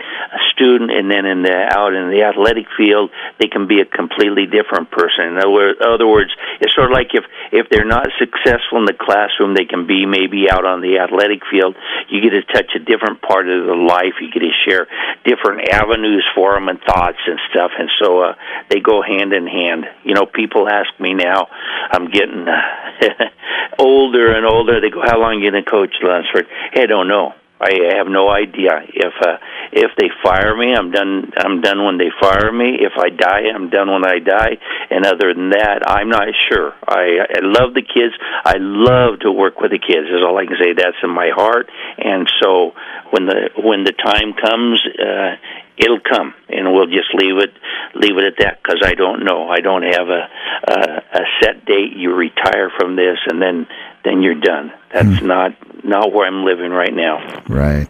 student, 0.51 0.91
and 0.91 1.10
then 1.10 1.25
in 1.25 1.41
the 1.41 1.55
out 1.72 1.96
in 1.96 2.12
the 2.12 2.24
athletic 2.27 2.67
field, 2.75 3.12
they 3.39 3.48
can 3.48 3.67
be 3.67 3.79
a 3.79 3.86
completely 3.86 4.46
different 4.46 4.91
person. 4.91 5.31
In 5.31 5.39
other 5.39 6.08
words, 6.08 6.31
it's 6.62 6.74
sort 6.74 6.91
of 6.91 6.96
like 6.96 7.12
if 7.13 7.25
if 7.51 7.68
they're 7.70 7.89
not 7.89 8.08
successful 8.18 8.80
in 8.80 8.86
the 8.86 8.96
classroom, 8.98 9.56
they 9.56 9.65
can 9.65 9.88
be 9.88 10.06
maybe 10.06 10.50
out 10.50 10.65
on 10.65 10.82
the 10.82 11.00
athletic 11.01 11.41
field. 11.50 11.75
You 12.10 12.22
get 12.22 12.32
to 12.38 12.46
touch 12.53 12.72
a 12.75 12.80
different 12.80 13.22
part 13.22 13.50
of 13.50 13.65
their 13.65 13.75
life. 13.75 14.22
You 14.22 14.32
get 14.32 14.46
to 14.46 14.53
share 14.63 14.88
different 15.25 15.70
avenues 15.74 16.25
for 16.36 16.53
them 16.53 16.70
and 16.70 16.80
thoughts 16.80 17.20
and 17.25 17.39
stuff. 17.50 17.72
And 17.77 17.89
so 18.00 18.22
uh, 18.22 18.34
they 18.70 18.80
go 18.80 19.01
hand 19.01 19.34
in 19.34 19.48
hand. 19.48 19.86
You 20.06 20.13
know, 20.13 20.25
people 20.25 20.70
ask 20.70 20.89
me 21.00 21.13
now. 21.13 21.48
I'm 21.91 22.10
getting. 22.10 22.48
Uh, 22.48 23.01
older 23.80 24.36
and 24.36 24.46
older. 24.46 24.80
They 24.80 24.89
go, 24.89 25.01
"How 25.03 25.20
long 25.20 25.41
you 25.41 25.51
to 25.51 25.63
coach 25.63 25.96
Lunsford?" 26.01 26.48
Hey, 26.74 26.84
I 26.84 26.86
don't 26.86 27.08
know. 27.08 27.34
I 27.62 27.96
have 27.98 28.08
no 28.08 28.30
idea 28.30 28.82
if 28.89 29.13
uh, 29.22 29.38
if 29.72 29.91
they 29.98 30.10
fire 30.24 30.58
me, 30.58 30.74
I'm 30.74 30.91
done. 30.91 31.32
I'm 31.38 31.62
done 31.62 31.86
when 31.86 31.98
they 31.98 32.10
fire 32.20 32.51
me. 32.51 32.77
If 32.82 32.94
I 32.98 33.10
die, 33.10 33.53
I'm 33.53 33.70
done 33.70 33.91
when 33.91 34.06
I 34.06 34.20
die. 34.20 34.58
And 34.89 35.06
other 35.06 35.34
than 35.34 35.51
that, 35.51 35.86
I'm 35.86 36.10
not 36.10 36.27
sure. 36.50 36.74
I, 36.88 37.22
I 37.22 37.39
love 37.41 37.74
the 37.74 37.86
kids. 37.86 38.13
I 38.44 38.58
love 38.58 39.20
to 39.22 39.32
work 39.32 39.62
with 39.62 39.72
the 39.72 39.80
kids. 39.80 40.10
Is 40.10 40.25
all 40.25 40.38
I 40.38 40.46
can 40.46 40.58
say. 40.60 40.74
That's 40.74 40.98
in 41.03 41.12
my 41.12 41.30
heart. 41.34 41.70
And 41.98 42.27
so 42.41 42.74
when 43.12 43.27
the 43.27 43.50
when 43.56 43.84
the 43.84 43.94
time 43.94 44.34
comes, 44.34 44.82
uh, 44.98 45.38
it'll 45.77 46.01
come, 46.01 46.34
and 46.50 46.74
we'll 46.74 46.89
just 46.89 47.13
leave 47.13 47.38
it 47.38 47.53
leave 47.96 48.18
it 48.18 48.25
at 48.25 48.38
that 48.39 48.60
because 48.63 48.82
I 48.84 48.94
don't 48.96 49.24
know. 49.24 49.50
I 49.50 49.60
don't 49.62 49.84
have 49.84 50.10
a, 50.10 50.24
a 50.68 50.80
a 51.13 51.24
set 51.41 51.65
date. 51.65 51.94
You 51.96 52.15
retire 52.15 52.72
from 52.77 52.96
this, 52.96 53.18
and 53.27 53.41
then 53.41 53.68
then 54.03 54.22
you're 54.22 54.36
done. 54.36 54.72
That's 54.93 55.20
hmm. 55.20 55.27
not 55.27 55.84
not 55.84 56.13
where 56.13 56.27
I'm 56.27 56.43
living 56.43 56.72
right 56.72 56.93
now. 56.93 57.43
Right. 57.48 57.88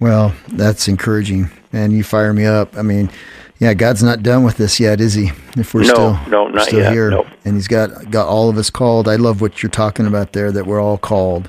Well, 0.00 0.34
that's 0.48 0.88
encouraging, 0.88 1.50
and 1.72 1.92
you 1.92 2.02
fire 2.02 2.32
me 2.32 2.44
up. 2.44 2.76
I 2.76 2.82
mean, 2.82 3.10
yeah, 3.58 3.74
God's 3.74 4.02
not 4.02 4.22
done 4.22 4.42
with 4.42 4.56
this 4.56 4.80
yet, 4.80 5.00
is 5.00 5.14
He? 5.14 5.30
If 5.56 5.74
we're 5.74 5.82
no, 5.82 5.86
still 5.86 6.18
no, 6.28 6.48
not 6.48 6.66
still 6.66 6.80
yet. 6.80 6.92
here, 6.92 7.10
no. 7.10 7.26
and 7.44 7.54
He's 7.54 7.68
got 7.68 8.10
got 8.10 8.26
all 8.26 8.48
of 8.48 8.58
us 8.58 8.70
called. 8.70 9.08
I 9.08 9.16
love 9.16 9.40
what 9.40 9.62
you're 9.62 9.70
talking 9.70 10.06
about 10.06 10.32
there. 10.32 10.50
That 10.50 10.66
we're 10.66 10.80
all 10.80 10.98
called 10.98 11.48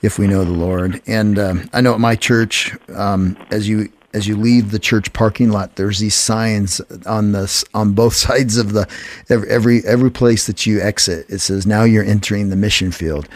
if 0.00 0.18
we 0.18 0.26
know 0.26 0.44
the 0.44 0.52
Lord. 0.52 1.00
And 1.06 1.38
um, 1.38 1.70
I 1.72 1.80
know 1.80 1.94
at 1.94 2.00
my 2.00 2.16
church, 2.16 2.74
um, 2.94 3.36
as 3.50 3.68
you 3.68 3.90
as 4.14 4.26
you 4.26 4.36
leave 4.36 4.70
the 4.70 4.78
church 4.78 5.12
parking 5.12 5.50
lot, 5.50 5.76
there's 5.76 5.98
these 5.98 6.14
signs 6.14 6.80
on 7.06 7.32
the 7.32 7.64
on 7.74 7.92
both 7.92 8.14
sides 8.26 8.56
of 8.56 8.72
the 8.72 8.88
every 9.28 9.84
every 9.84 10.10
place 10.10 10.46
that 10.46 10.66
you 10.66 10.80
exit. 10.80 11.26
It 11.28 11.38
says 11.38 11.66
now 11.66 11.84
you're 11.84 12.04
entering 12.04 12.50
the 12.50 12.56
mission 12.56 12.92
field. 12.92 13.28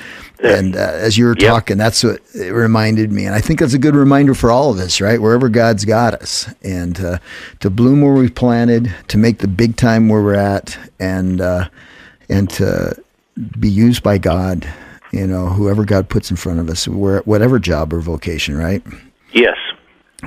And 0.42 0.76
uh, 0.76 0.80
as 0.80 1.16
you 1.16 1.24
were 1.24 1.36
yep. 1.38 1.50
talking, 1.50 1.78
that's 1.78 2.04
what 2.04 2.20
it 2.34 2.52
reminded 2.52 3.10
me, 3.10 3.24
and 3.24 3.34
I 3.34 3.40
think 3.40 3.58
that's 3.58 3.72
a 3.72 3.78
good 3.78 3.96
reminder 3.96 4.34
for 4.34 4.50
all 4.50 4.70
of 4.70 4.78
us, 4.78 5.00
right? 5.00 5.20
Wherever 5.20 5.48
God's 5.48 5.86
got 5.86 6.12
us, 6.12 6.52
and 6.62 7.00
uh, 7.00 7.18
to 7.60 7.70
bloom 7.70 8.02
where 8.02 8.12
we've 8.12 8.34
planted, 8.34 8.94
to 9.08 9.16
make 9.16 9.38
the 9.38 9.48
big 9.48 9.76
time 9.76 10.10
where 10.10 10.20
we're 10.22 10.34
at, 10.34 10.78
and 11.00 11.40
uh, 11.40 11.68
and 12.28 12.50
to 12.50 13.02
be 13.58 13.68
used 13.68 14.02
by 14.02 14.18
God. 14.18 14.68
You 15.12 15.26
know, 15.26 15.46
whoever 15.46 15.84
God 15.86 16.10
puts 16.10 16.30
in 16.30 16.36
front 16.36 16.58
of 16.58 16.68
us, 16.68 16.86
whatever 16.86 17.58
job 17.58 17.94
or 17.94 18.00
vocation, 18.00 18.58
right? 18.58 18.82
Yes. 19.32 19.56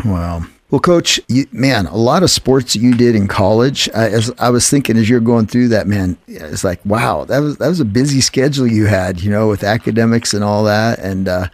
Wow. 0.06 0.46
Well, 0.72 0.80
Coach, 0.80 1.20
you, 1.28 1.48
man, 1.52 1.88
a 1.88 1.98
lot 1.98 2.22
of 2.22 2.30
sports 2.30 2.76
you 2.76 2.94
did 2.94 3.16
in 3.16 3.28
college. 3.28 3.90
I, 3.96 4.10
as 4.10 4.32
I 4.38 4.52
was 4.52 4.70
thinking 4.70 4.98
as 4.98 5.10
you're 5.10 5.20
going 5.20 5.48
through 5.48 5.70
that, 5.70 5.88
man, 5.88 6.16
it's 6.28 6.64
like, 6.64 6.84
wow, 6.86 7.26
that 7.26 7.40
was 7.40 7.58
that 7.58 7.68
was 7.68 7.80
a 7.80 7.86
busy 7.86 8.22
schedule 8.22 8.68
you 8.68 8.86
had, 8.86 9.20
you 9.20 9.32
know, 9.32 9.48
with 9.48 9.64
academics 9.64 10.32
and 10.34 10.44
all 10.44 10.64
that, 10.66 11.00
and 11.00 11.28
uh, 11.28 11.48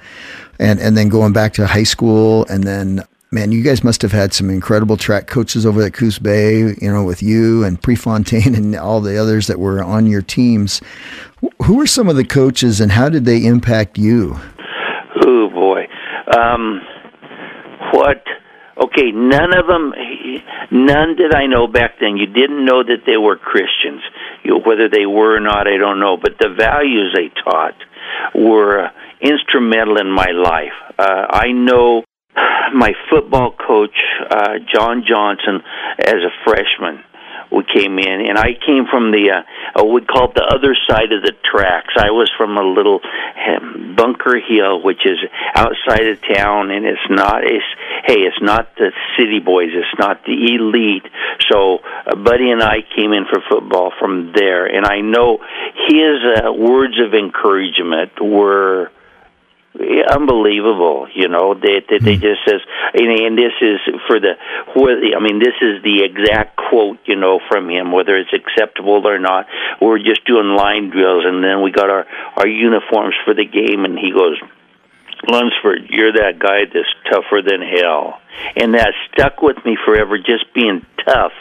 and 0.60 0.82
and 0.82 0.98
then 0.98 1.08
going 1.08 1.32
back 1.32 1.54
to 1.54 1.66
high 1.66 1.84
school, 1.84 2.46
and 2.48 2.66
then 2.66 3.06
man, 3.32 3.54
you 3.54 3.64
guys 3.64 3.86
must 3.86 4.02
have 4.02 4.12
had 4.12 4.34
some 4.34 4.50
incredible 4.50 4.98
track 4.98 5.28
coaches 5.28 5.66
over 5.66 5.82
at 5.84 5.94
Coos 5.94 6.20
Bay, 6.20 6.60
you 6.82 6.92
know, 6.92 7.04
with 7.04 7.24
you 7.24 7.64
and 7.64 7.82
Prefontaine 7.82 8.54
and 8.56 8.76
all 8.76 9.00
the 9.00 9.18
others 9.18 9.48
that 9.48 9.60
were 9.60 9.82
on 9.82 10.08
your 10.08 10.22
teams. 10.22 10.82
Who 11.64 11.76
were 11.76 11.88
some 11.88 12.10
of 12.10 12.18
the 12.18 12.26
coaches, 12.26 12.82
and 12.82 12.92
how 12.92 13.08
did 13.08 13.24
they 13.24 13.46
impact 13.46 13.98
you? 13.98 14.38
Oh 15.26 15.50
boy. 15.50 15.88
Um, 16.38 16.82
what? 17.92 18.24
Okay, 18.78 19.12
none 19.14 19.58
of 19.58 19.68
them, 19.68 19.94
none 20.70 21.16
did 21.16 21.34
I 21.34 21.46
know 21.48 21.68
back 21.68 21.92
then. 22.02 22.18
You 22.18 22.28
didn't 22.28 22.66
know 22.66 22.84
that 22.84 23.04
they 23.06 23.16
were 23.16 23.38
Christians. 23.38 24.02
You 24.44 24.58
whether 24.58 24.90
they 24.90 25.06
were 25.06 25.38
or 25.38 25.40
not, 25.40 25.68
I 25.68 25.78
don't 25.78 26.00
know. 26.00 26.18
But 26.18 26.38
the 26.40 26.50
values 26.50 27.16
they 27.16 27.30
taught 27.44 27.76
were 28.36 28.90
instrumental 29.22 29.98
in 29.98 30.12
my 30.12 30.32
life. 30.32 30.76
Uh, 31.00 31.26
I 31.30 31.52
know 31.54 32.04
my 32.74 32.92
football 33.10 33.56
coach, 33.56 33.96
uh, 34.30 34.60
John 34.74 35.06
Johnson, 35.08 35.62
as 35.98 36.16
a 36.16 36.32
freshman 36.44 37.02
we 37.52 37.64
came 37.64 38.00
in, 38.00 38.26
and 38.28 38.38
I 38.38 38.54
came 38.54 38.86
from 38.90 39.12
the 39.12 39.44
uh, 39.76 39.84
we 39.84 40.02
call 40.02 40.30
it 40.30 40.36
the 40.36 40.44
other 40.44 40.76
side 40.90 41.12
of 41.12 41.22
the 41.22 41.34
tracks. 41.44 41.94
I 41.98 42.12
was 42.12 42.32
from 42.38 42.58
a 42.58 42.64
little 42.64 43.00
um, 43.04 43.96
Bunker 43.96 44.40
Hill, 44.40 44.82
which 44.82 45.06
is 45.06 45.18
outside 45.56 46.08
of 46.08 46.20
town, 46.22 46.72
and 46.72 46.86
it's 46.86 47.08
not. 47.10 47.44
It's 47.44 47.66
hey, 48.06 48.22
it's 48.22 48.42
not 48.42 48.76
the 48.78 48.92
city 49.18 49.40
boys. 49.40 49.70
It's 49.74 50.00
not 50.00 50.24
the 50.26 50.56
elite. 50.56 51.06
So, 51.52 51.80
uh, 52.08 52.16
Buddy 52.16 52.52
and 52.52 52.62
I 52.62 52.78
came 52.96 53.14
in 53.14 53.26
for 53.26 53.42
football 53.50 53.92
from 54.00 54.34
there, 54.36 54.66
and 54.66 54.86
I 54.86 55.02
know 55.02 55.40
his 55.88 56.20
uh, 56.24 56.52
words 56.52 57.00
of 57.00 57.14
encouragement 57.14 58.22
were 58.22 58.92
unbelievable. 60.10 61.08
You 61.14 61.28
know, 61.28 61.54
they 61.54 61.84
they, 61.88 62.00
they 62.00 62.16
hmm. 62.16 62.22
just 62.22 62.42
says, 62.46 62.62
and, 62.94 63.08
and 63.08 63.38
this 63.38 63.54
is 63.62 63.80
for 64.08 64.20
the, 64.20 64.36
I 65.16 65.20
mean, 65.22 65.40
this 65.40 65.56
is 65.62 65.84
the 65.84 66.04
exact 66.04 66.58
quote, 66.58 67.00
you 67.06 67.16
know, 67.16 67.40
from 67.50 67.70
him, 67.70 67.92
whether 67.92 68.16
it's 68.16 68.34
acceptable 68.34 69.08
or 69.08 69.20
not. 69.20 69.48
We're 69.82 70.00
just 70.00 70.26
doing 70.26 70.56
line 70.56 70.90
drills, 70.90 71.26
and 71.26 71.44
then 71.44 71.62
we 71.62 71.72
got 71.72 71.90
our 71.90 72.06
our 72.38 72.48
uniforms 72.48 73.16
for 73.26 73.34
the 73.34 73.46
game, 73.46 73.86
and 73.86 73.98
he 73.98 74.12
goes. 74.12 74.40
Lunsford, 75.28 75.90
you're 75.90 76.12
that 76.12 76.38
guy 76.38 76.66
that's 76.66 76.94
tougher 77.10 77.42
than 77.42 77.60
hell. 77.60 78.20
And 78.56 78.76
that 78.76 78.94
stuck 79.12 79.42
with 79.42 79.58
me 79.66 79.76
forever, 79.84 80.18
just 80.20 80.54
being 80.54 80.86
tough 81.04 81.32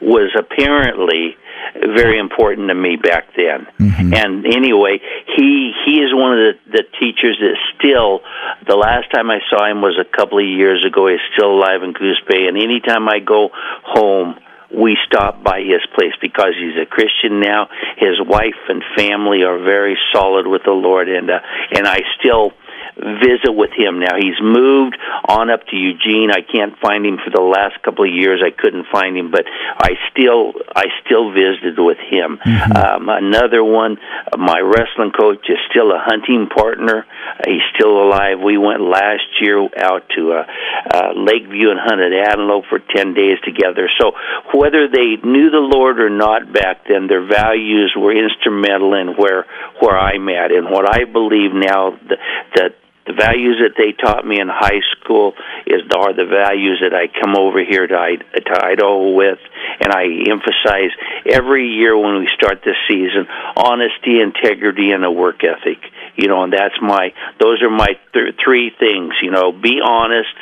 was 0.00 0.30
apparently 0.38 1.36
very 1.74 2.18
important 2.18 2.68
to 2.68 2.74
me 2.74 2.96
back 2.96 3.34
then. 3.36 3.66
Mm-hmm. 3.78 4.14
And 4.14 4.46
anyway, 4.46 5.00
he 5.36 5.72
he 5.84 6.00
is 6.00 6.12
one 6.12 6.32
of 6.32 6.38
the, 6.38 6.54
the 6.70 6.84
teachers 6.98 7.38
that 7.40 7.56
still 7.76 8.20
the 8.66 8.76
last 8.76 9.10
time 9.12 9.30
I 9.30 9.40
saw 9.50 9.68
him 9.70 9.82
was 9.82 9.98
a 9.98 10.04
couple 10.04 10.38
of 10.38 10.46
years 10.46 10.84
ago. 10.84 11.08
He's 11.08 11.20
still 11.36 11.52
alive 11.52 11.82
in 11.82 11.94
Coos 11.94 12.20
Bay, 12.28 12.46
and 12.48 12.56
anytime 12.56 13.08
I 13.08 13.18
go 13.20 13.50
home, 13.84 14.36
we 14.72 14.96
stop 15.06 15.42
by 15.42 15.60
his 15.60 15.80
place 15.94 16.14
because 16.20 16.54
he's 16.58 16.80
a 16.80 16.86
Christian 16.86 17.40
now. 17.40 17.68
His 17.96 18.20
wife 18.20 18.58
and 18.68 18.82
family 18.96 19.42
are 19.42 19.58
very 19.58 19.96
solid 20.12 20.46
with 20.46 20.62
the 20.64 20.72
Lord, 20.72 21.08
and 21.08 21.30
uh, 21.30 21.40
and 21.72 21.86
I 21.86 22.00
still 22.18 22.52
visit 22.96 23.52
with 23.52 23.70
him 23.76 23.98
now. 23.98 24.16
He's 24.18 24.38
moved 24.40 24.96
on 25.28 25.50
up 25.50 25.66
to 25.68 25.76
Eugene. 25.76 26.30
I 26.30 26.42
can't 26.42 26.78
find 26.78 27.04
him 27.04 27.18
for 27.22 27.30
the 27.30 27.42
last 27.42 27.82
couple 27.82 28.04
of 28.04 28.12
years. 28.12 28.42
I 28.44 28.50
couldn't 28.50 28.86
find 28.92 29.16
him, 29.16 29.30
but 29.30 29.44
I 29.46 29.96
still 30.10 30.52
I 30.74 30.86
still 31.04 31.32
visited 31.32 31.78
with 31.78 31.98
him. 31.98 32.38
Mm-hmm. 32.38 32.72
Um, 32.76 33.08
another 33.08 33.64
one, 33.64 33.98
my 34.36 34.60
wrestling 34.60 35.12
coach 35.12 35.44
is 35.48 35.58
still 35.70 35.90
a 35.92 35.98
hunting 35.98 36.48
partner. 36.48 37.06
He's 37.46 37.64
still 37.74 38.02
alive. 38.04 38.40
We 38.40 38.58
went 38.58 38.80
last 38.80 39.26
year 39.40 39.58
out 39.76 40.08
to 40.16 40.32
uh, 40.32 40.44
uh, 40.92 41.12
Lakeview 41.16 41.70
and 41.70 41.80
hunted 41.80 42.12
antelope 42.12 42.64
for 42.68 42.78
ten 42.78 43.14
days 43.14 43.38
together. 43.44 43.88
So 44.00 44.12
whether 44.54 44.88
they 44.88 45.16
knew 45.22 45.50
the 45.50 45.64
Lord 45.64 46.00
or 46.00 46.10
not 46.10 46.52
back 46.52 46.86
then, 46.88 47.06
their 47.06 47.26
values 47.26 47.94
were 47.96 48.14
instrumental 48.14 48.94
in 48.94 49.14
where 49.16 49.46
where 49.80 49.98
I'm 49.98 50.28
at 50.28 50.52
and 50.52 50.70
what 50.70 50.88
I 50.88 51.04
believe 51.04 51.52
now 51.52 51.98
that 52.10 52.18
the 52.54 52.73
the 53.06 53.12
values 53.12 53.60
that 53.60 53.76
they 53.76 53.92
taught 53.92 54.24
me 54.24 54.40
in 54.40 54.48
high 54.48 54.80
school 54.96 55.34
is 55.66 55.82
are 55.94 56.16
the 56.16 56.24
values 56.24 56.80
that 56.82 56.96
I 56.96 57.06
come 57.06 57.36
over 57.36 57.62
here 57.62 57.86
to, 57.86 57.94
to 57.94 58.54
Idaho 58.64 59.12
with, 59.12 59.38
and 59.80 59.92
I 59.92 60.08
emphasize 60.26 60.90
every 61.28 61.68
year 61.68 61.96
when 61.96 62.18
we 62.18 62.28
start 62.34 62.64
this 62.64 62.76
season 62.88 63.28
honesty, 63.56 64.20
integrity, 64.20 64.90
and 64.90 65.04
a 65.04 65.10
work 65.10 65.44
ethic. 65.44 65.78
You 66.16 66.28
know, 66.28 66.44
and 66.44 66.52
that's 66.52 66.74
my 66.80 67.12
those 67.40 67.62
are 67.62 67.70
my 67.70 67.98
th- 68.12 68.36
three 68.42 68.72
things. 68.78 69.14
You 69.22 69.30
know, 69.30 69.52
be 69.52 69.80
honest. 69.84 70.34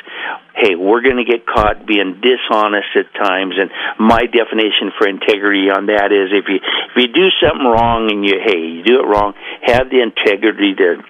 Hey, 0.55 0.75
we're 0.75 1.01
going 1.01 1.17
to 1.17 1.25
get 1.25 1.47
caught 1.47 1.87
being 1.87 2.21
dishonest 2.21 2.93
at 2.95 3.11
times, 3.15 3.55
and 3.57 3.71
my 3.97 4.21
definition 4.29 4.93
for 4.97 5.09
integrity 5.09 5.71
on 5.71 5.87
that 5.87 6.13
is 6.13 6.29
if 6.31 6.45
you 6.47 6.61
if 6.61 6.95
you 6.95 7.07
do 7.11 7.27
something 7.41 7.65
wrong 7.65 8.11
and 8.11 8.23
you 8.23 8.39
hey 8.39 8.59
you 8.59 8.83
do 8.83 9.01
it 9.01 9.07
wrong, 9.07 9.33
have 9.63 9.89
the 9.89 9.99
integrity 9.99 10.75
to 10.75 11.01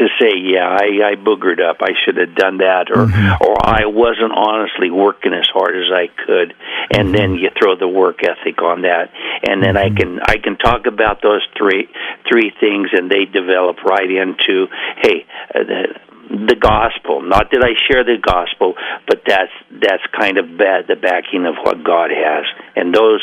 to 0.00 0.08
say, 0.18 0.32
yeah, 0.40 0.64
I, 0.66 1.12
I 1.12 1.14
boogered 1.14 1.60
up. 1.60 1.76
I 1.80 1.92
should 2.04 2.16
have 2.16 2.34
done 2.34 2.58
that, 2.58 2.90
or 2.90 3.04
mm-hmm. 3.04 3.44
or 3.44 3.54
I 3.60 3.84
wasn't 3.84 4.32
honestly 4.32 4.90
working 4.90 5.34
as 5.34 5.46
hard 5.52 5.76
as 5.76 5.92
I 5.92 6.08
could. 6.08 6.54
And 6.90 7.08
mm-hmm. 7.08 7.12
then 7.12 7.34
you 7.34 7.50
throw 7.52 7.76
the 7.76 7.86
work 7.86 8.24
ethic 8.24 8.62
on 8.62 8.82
that, 8.82 9.12
and 9.46 9.62
then 9.62 9.74
mm-hmm. 9.74 9.94
I 9.94 9.98
can 9.98 10.20
I 10.20 10.36
can 10.42 10.56
talk 10.56 10.86
about 10.86 11.20
those 11.22 11.46
three 11.56 11.88
three 12.26 12.50
things, 12.58 12.88
and 12.92 13.10
they 13.10 13.26
develop 13.26 13.84
right 13.84 14.10
into 14.10 14.66
hey. 15.02 15.26
Uh, 15.54 15.64
the, 15.64 15.82
the 16.30 16.54
gospel. 16.54 17.22
Not 17.22 17.50
that 17.50 17.58
I 17.60 17.74
share 17.90 18.04
the 18.04 18.16
gospel, 18.16 18.74
but 19.08 19.22
that's 19.26 19.50
that's 19.68 20.02
kind 20.16 20.38
of 20.38 20.56
bad, 20.56 20.86
the 20.86 20.94
backing 20.94 21.44
of 21.44 21.56
what 21.64 21.82
God 21.82 22.10
has, 22.14 22.44
and 22.76 22.94
those 22.94 23.20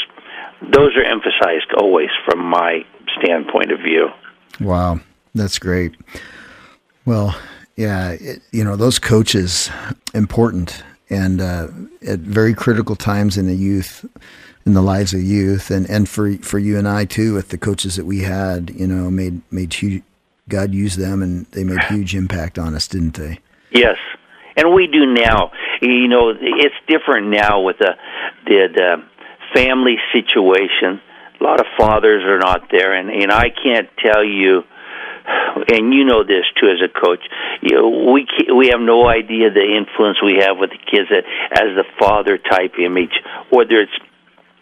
those 0.61 0.91
are 0.97 1.03
emphasized 1.05 1.71
always 1.79 2.09
from 2.25 2.39
my 2.43 2.85
standpoint 3.17 3.71
of 3.71 3.79
view. 3.79 4.09
Wow, 4.59 4.99
that's 5.33 5.57
great. 5.57 5.95
Well, 7.07 7.39
yeah, 7.77 8.17
it, 8.19 8.41
you 8.51 8.65
know 8.65 8.75
those 8.75 8.99
coaches 8.99 9.71
important 10.13 10.83
and 11.09 11.39
uh, 11.39 11.69
at 12.05 12.19
very 12.19 12.53
critical 12.53 12.97
times 12.97 13.37
in 13.37 13.47
the 13.47 13.55
youth, 13.55 14.05
in 14.65 14.73
the 14.73 14.81
lives 14.81 15.13
of 15.13 15.23
youth, 15.23 15.71
and, 15.71 15.89
and 15.89 16.09
for 16.09 16.33
for 16.39 16.59
you 16.59 16.77
and 16.77 16.85
I 16.85 17.05
too, 17.05 17.33
with 17.33 17.47
the 17.47 17.57
coaches 17.57 17.95
that 17.95 18.05
we 18.05 18.23
had, 18.23 18.71
you 18.71 18.85
know, 18.85 19.09
made 19.09 19.41
made 19.51 19.73
huge. 19.73 20.03
God 20.49 20.73
used 20.73 20.99
them, 20.99 21.23
and 21.23 21.45
they 21.51 21.63
made 21.63 21.81
huge 21.85 22.13
impact 22.13 22.59
on 22.59 22.75
us, 22.75 22.89
didn't 22.89 23.13
they? 23.13 23.39
Yes, 23.71 23.95
and 24.57 24.73
we 24.73 24.87
do 24.87 25.05
now. 25.05 25.51
You 25.81 26.09
know, 26.09 26.33
it's 26.37 26.75
different 26.89 27.27
now 27.27 27.61
with 27.61 27.77
the 27.77 27.95
the, 28.47 28.67
the 28.75 28.95
family 29.55 29.95
situation. 30.11 30.99
A 31.39 31.43
lot 31.43 31.61
of 31.61 31.67
fathers 31.77 32.23
are 32.25 32.39
not 32.39 32.67
there, 32.69 32.93
and 32.93 33.09
and 33.09 33.31
I 33.31 33.49
can't 33.49 33.87
tell 34.03 34.25
you 34.25 34.63
and 35.27 35.93
you 35.93 36.05
know 36.05 36.23
this 36.23 36.45
too 36.59 36.67
as 36.67 36.81
a 36.81 36.87
coach. 36.87 37.23
You 37.61 37.75
know, 37.75 38.11
we 38.11 38.27
we 38.53 38.69
have 38.69 38.81
no 38.81 39.07
idea 39.07 39.51
the 39.51 39.75
influence 39.77 40.21
we 40.23 40.39
have 40.41 40.57
with 40.57 40.71
the 40.71 40.77
kids 40.77 41.09
that, 41.09 41.25
as 41.51 41.75
the 41.75 41.85
father 41.99 42.37
type 42.37 42.79
image, 42.79 43.19
whether 43.49 43.81
it's 43.81 43.97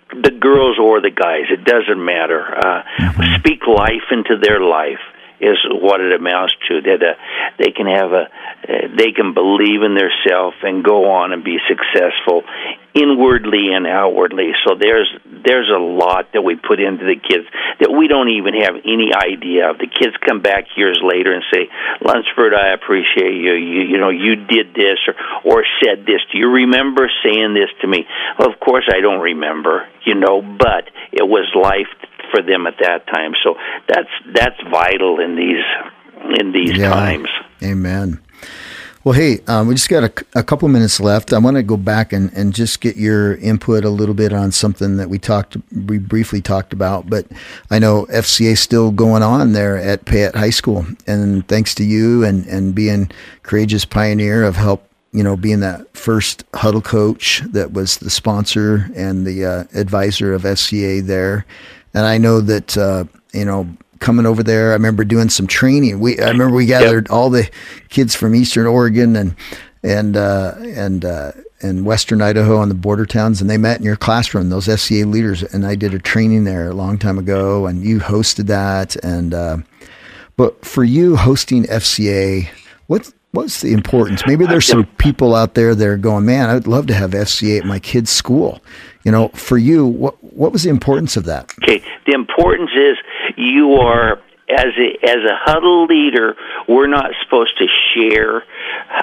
the 0.10 0.32
girls 0.32 0.78
or 0.80 1.02
the 1.02 1.10
guys. 1.10 1.46
It 1.50 1.66
doesn't 1.66 2.04
matter. 2.04 2.42
Uh, 2.42 2.84
mm-hmm. 2.84 3.36
Speak 3.40 3.68
life 3.68 4.12
into 4.12 4.38
their 4.38 4.62
life 4.62 5.02
is 5.40 5.58
what 5.70 6.02
it 6.02 6.14
amounts 6.14 6.54
to. 6.68 6.82
That 6.82 7.02
uh, 7.04 7.14
they 7.58 7.72
can 7.72 7.88
have 7.88 8.12
a, 8.12 8.26
uh, 8.26 8.88
they 8.98 9.12
can 9.12 9.34
believe 9.34 9.84
in 9.84 9.96
themselves 9.96 10.58
and 10.64 10.84
go 10.84 11.12
on 11.12 11.34
and 11.34 11.44
be 11.44 11.58
successful 11.68 12.44
inwardly 12.96 13.76
and 13.76 13.86
outwardly. 13.86 14.52
So 14.66 14.76
there's 14.80 15.12
there's 15.26 15.70
a 15.70 15.78
lot 15.78 16.32
that 16.34 16.42
we 16.42 16.56
put 16.56 16.80
into 16.80 17.04
the 17.04 17.20
kids 17.20 17.46
that 17.80 17.92
we 17.92 18.08
don't 18.08 18.30
even 18.30 18.56
have 18.64 18.76
any 18.88 19.12
idea 19.12 19.70
of. 19.70 19.78
The 19.78 19.92
kids 19.92 20.16
come 20.26 20.42
back 20.42 20.66
years 20.78 21.00
later 21.04 21.34
and 21.34 21.44
say, 21.52 21.68
"Lunsford, 22.02 22.56
I 22.56 22.72
appreciate 22.74 23.36
you. 23.36 23.54
You 23.54 23.82
you 23.84 23.98
know 23.98 24.10
you 24.10 24.36
did 24.48 24.74
this 24.74 24.98
or 25.08 25.16
or 25.44 25.66
said 25.84 26.08
this. 26.08 26.24
Do 26.32 26.40
you 26.40 26.50
remember 26.50 27.12
saying 27.24 27.54
this 27.54 27.70
to 27.82 27.88
me?" 27.88 28.08
Well, 28.40 28.50
of 28.50 28.60
course 28.60 28.88
I 28.88 29.02
don't 29.02 29.22
remember, 29.22 29.88
you 30.06 30.16
know, 30.16 30.42
but 30.42 30.90
it 31.12 31.28
was 31.28 31.52
life 31.54 31.92
for 32.36 32.42
them 32.42 32.68
at 32.68 32.76
that 32.80 33.08
time. 33.08 33.34
So 33.44 33.56
that's 33.88 34.10
that's 34.34 34.60
vital 34.70 35.20
in 35.20 35.36
these 35.36 35.64
in 36.40 36.52
these 36.52 36.78
yeah. 36.78 36.90
times. 36.90 37.30
Amen. 37.64 38.20
Well, 39.06 39.14
hey, 39.14 39.42
um, 39.46 39.68
we 39.68 39.76
just 39.76 39.88
got 39.88 40.04
a, 40.04 40.40
a, 40.40 40.44
couple 40.44 40.68
minutes 40.68 41.00
left. 41.00 41.32
I 41.32 41.38
want 41.38 41.58
to 41.58 41.62
go 41.62 41.78
back 41.78 42.12
and, 42.12 42.34
and 42.34 42.56
just 42.56 42.82
get 42.82 42.98
your 42.98 43.36
input 43.36 43.86
a 43.86 43.90
little 43.92 44.16
bit 44.16 44.34
on 44.34 44.52
something 44.52 44.98
that 44.98 45.12
we 45.12 45.20
talked, 45.20 45.58
we 45.72 46.00
briefly 46.00 46.42
talked 46.42 46.74
about. 46.74 47.08
But 47.08 47.28
I 47.70 47.78
know 47.78 48.08
FCA 48.08 48.54
is 48.54 48.62
still 48.62 48.90
going 48.90 49.22
on 49.22 49.54
there 49.54 49.78
at 49.78 50.06
Payette 50.06 50.36
High 50.36 50.50
School, 50.50 50.88
and 51.06 51.48
thanks 51.48 51.76
to 51.76 51.84
you 51.84 52.24
and 52.24 52.48
and 52.48 52.74
being 52.74 53.12
courageous 53.44 53.86
pioneer 53.86 54.44
of 54.44 54.56
help, 54.56 54.90
you 55.12 55.22
know, 55.22 55.38
being 55.38 55.60
that 55.60 55.96
first 55.96 56.44
huddle 56.56 56.82
coach 56.82 57.44
that 57.52 57.74
was 57.74 57.98
the 57.98 58.10
sponsor 58.10 58.90
and 58.96 59.28
the 59.28 59.46
uh, 59.46 59.64
advisor 59.76 60.34
of 60.34 60.42
FCA 60.42 61.06
there, 61.06 61.46
and 61.96 62.06
I 62.06 62.20
know 62.20 62.42
that 62.42 62.78
uh, 62.78 63.06
you 63.34 63.46
know 63.46 63.68
coming 64.00 64.26
over 64.26 64.44
there. 64.44 64.72
I 64.72 64.74
remember 64.74 65.04
doing 65.04 65.30
some 65.30 65.48
training. 65.48 66.00
We 66.00 66.20
I 66.20 66.28
remember 66.30 66.56
we 66.56 66.68
gathered 66.68 67.08
yep. 67.08 67.14
all 67.14 67.30
the 67.32 67.50
kids 67.90 68.14
from 68.14 68.36
Eastern 68.36 68.68
Oregon 68.68 69.16
and 69.16 69.36
and 69.82 70.18
uh, 70.18 70.54
and 70.60 71.06
uh, 71.06 71.32
and 71.62 71.86
Western 71.86 72.22
Idaho 72.22 72.58
on 72.58 72.70
the 72.70 72.76
border 72.76 73.06
towns, 73.06 73.42
and 73.42 73.50
they 73.50 73.58
met 73.58 73.80
in 73.80 73.86
your 73.86 73.96
classroom. 73.96 74.50
Those 74.50 74.68
FCA 74.68 75.12
leaders, 75.12 75.42
and 75.42 75.66
I 75.66 75.76
did 75.76 75.94
a 75.94 76.00
training 76.00 76.44
there 76.44 76.70
a 76.70 76.74
long 76.74 76.98
time 76.98 77.18
ago, 77.18 77.66
and 77.66 77.84
you 77.84 78.00
hosted 78.00 78.48
that. 78.48 78.96
And 78.98 79.34
uh, 79.34 79.58
but 80.36 80.66
for 80.66 80.84
you 80.84 81.16
hosting 81.16 81.64
FCA, 81.64 82.50
what 82.88 83.12
what's 83.36 83.62
the 83.62 83.74
importance? 83.74 84.24
Maybe 84.26 84.46
there's 84.46 84.66
some 84.66 84.86
people 84.98 85.36
out 85.36 85.54
there 85.54 85.76
that 85.76 85.88
are 85.88 85.98
going, 85.98 86.26
man, 86.26 86.50
I'd 86.50 86.68
love 86.68 86.88
to 86.88 86.94
have 86.94 87.12
FCA 87.12 87.60
at 87.60 87.66
my 87.66 87.80
kid's 87.80 88.10
school. 88.10 88.62
You 89.04 89.12
know, 89.12 89.28
for 89.30 89.58
you, 89.58 89.86
what 89.86 90.22
what 90.24 90.52
was 90.52 90.64
the 90.64 90.70
importance 90.70 91.16
of 91.16 91.26
that? 91.26 91.54
Okay, 91.64 91.84
the 92.08 92.14
importance 92.14 92.72
is 92.76 92.98
you 93.38 93.74
are 93.74 94.14
as 94.50 94.74
a 94.78 95.08
as 95.08 95.18
a 95.18 95.36
huddle 95.44 95.86
leader, 95.86 96.36
we're 96.68 96.88
not 96.88 97.12
supposed 97.24 97.58
to 97.58 97.68
share 97.94 98.44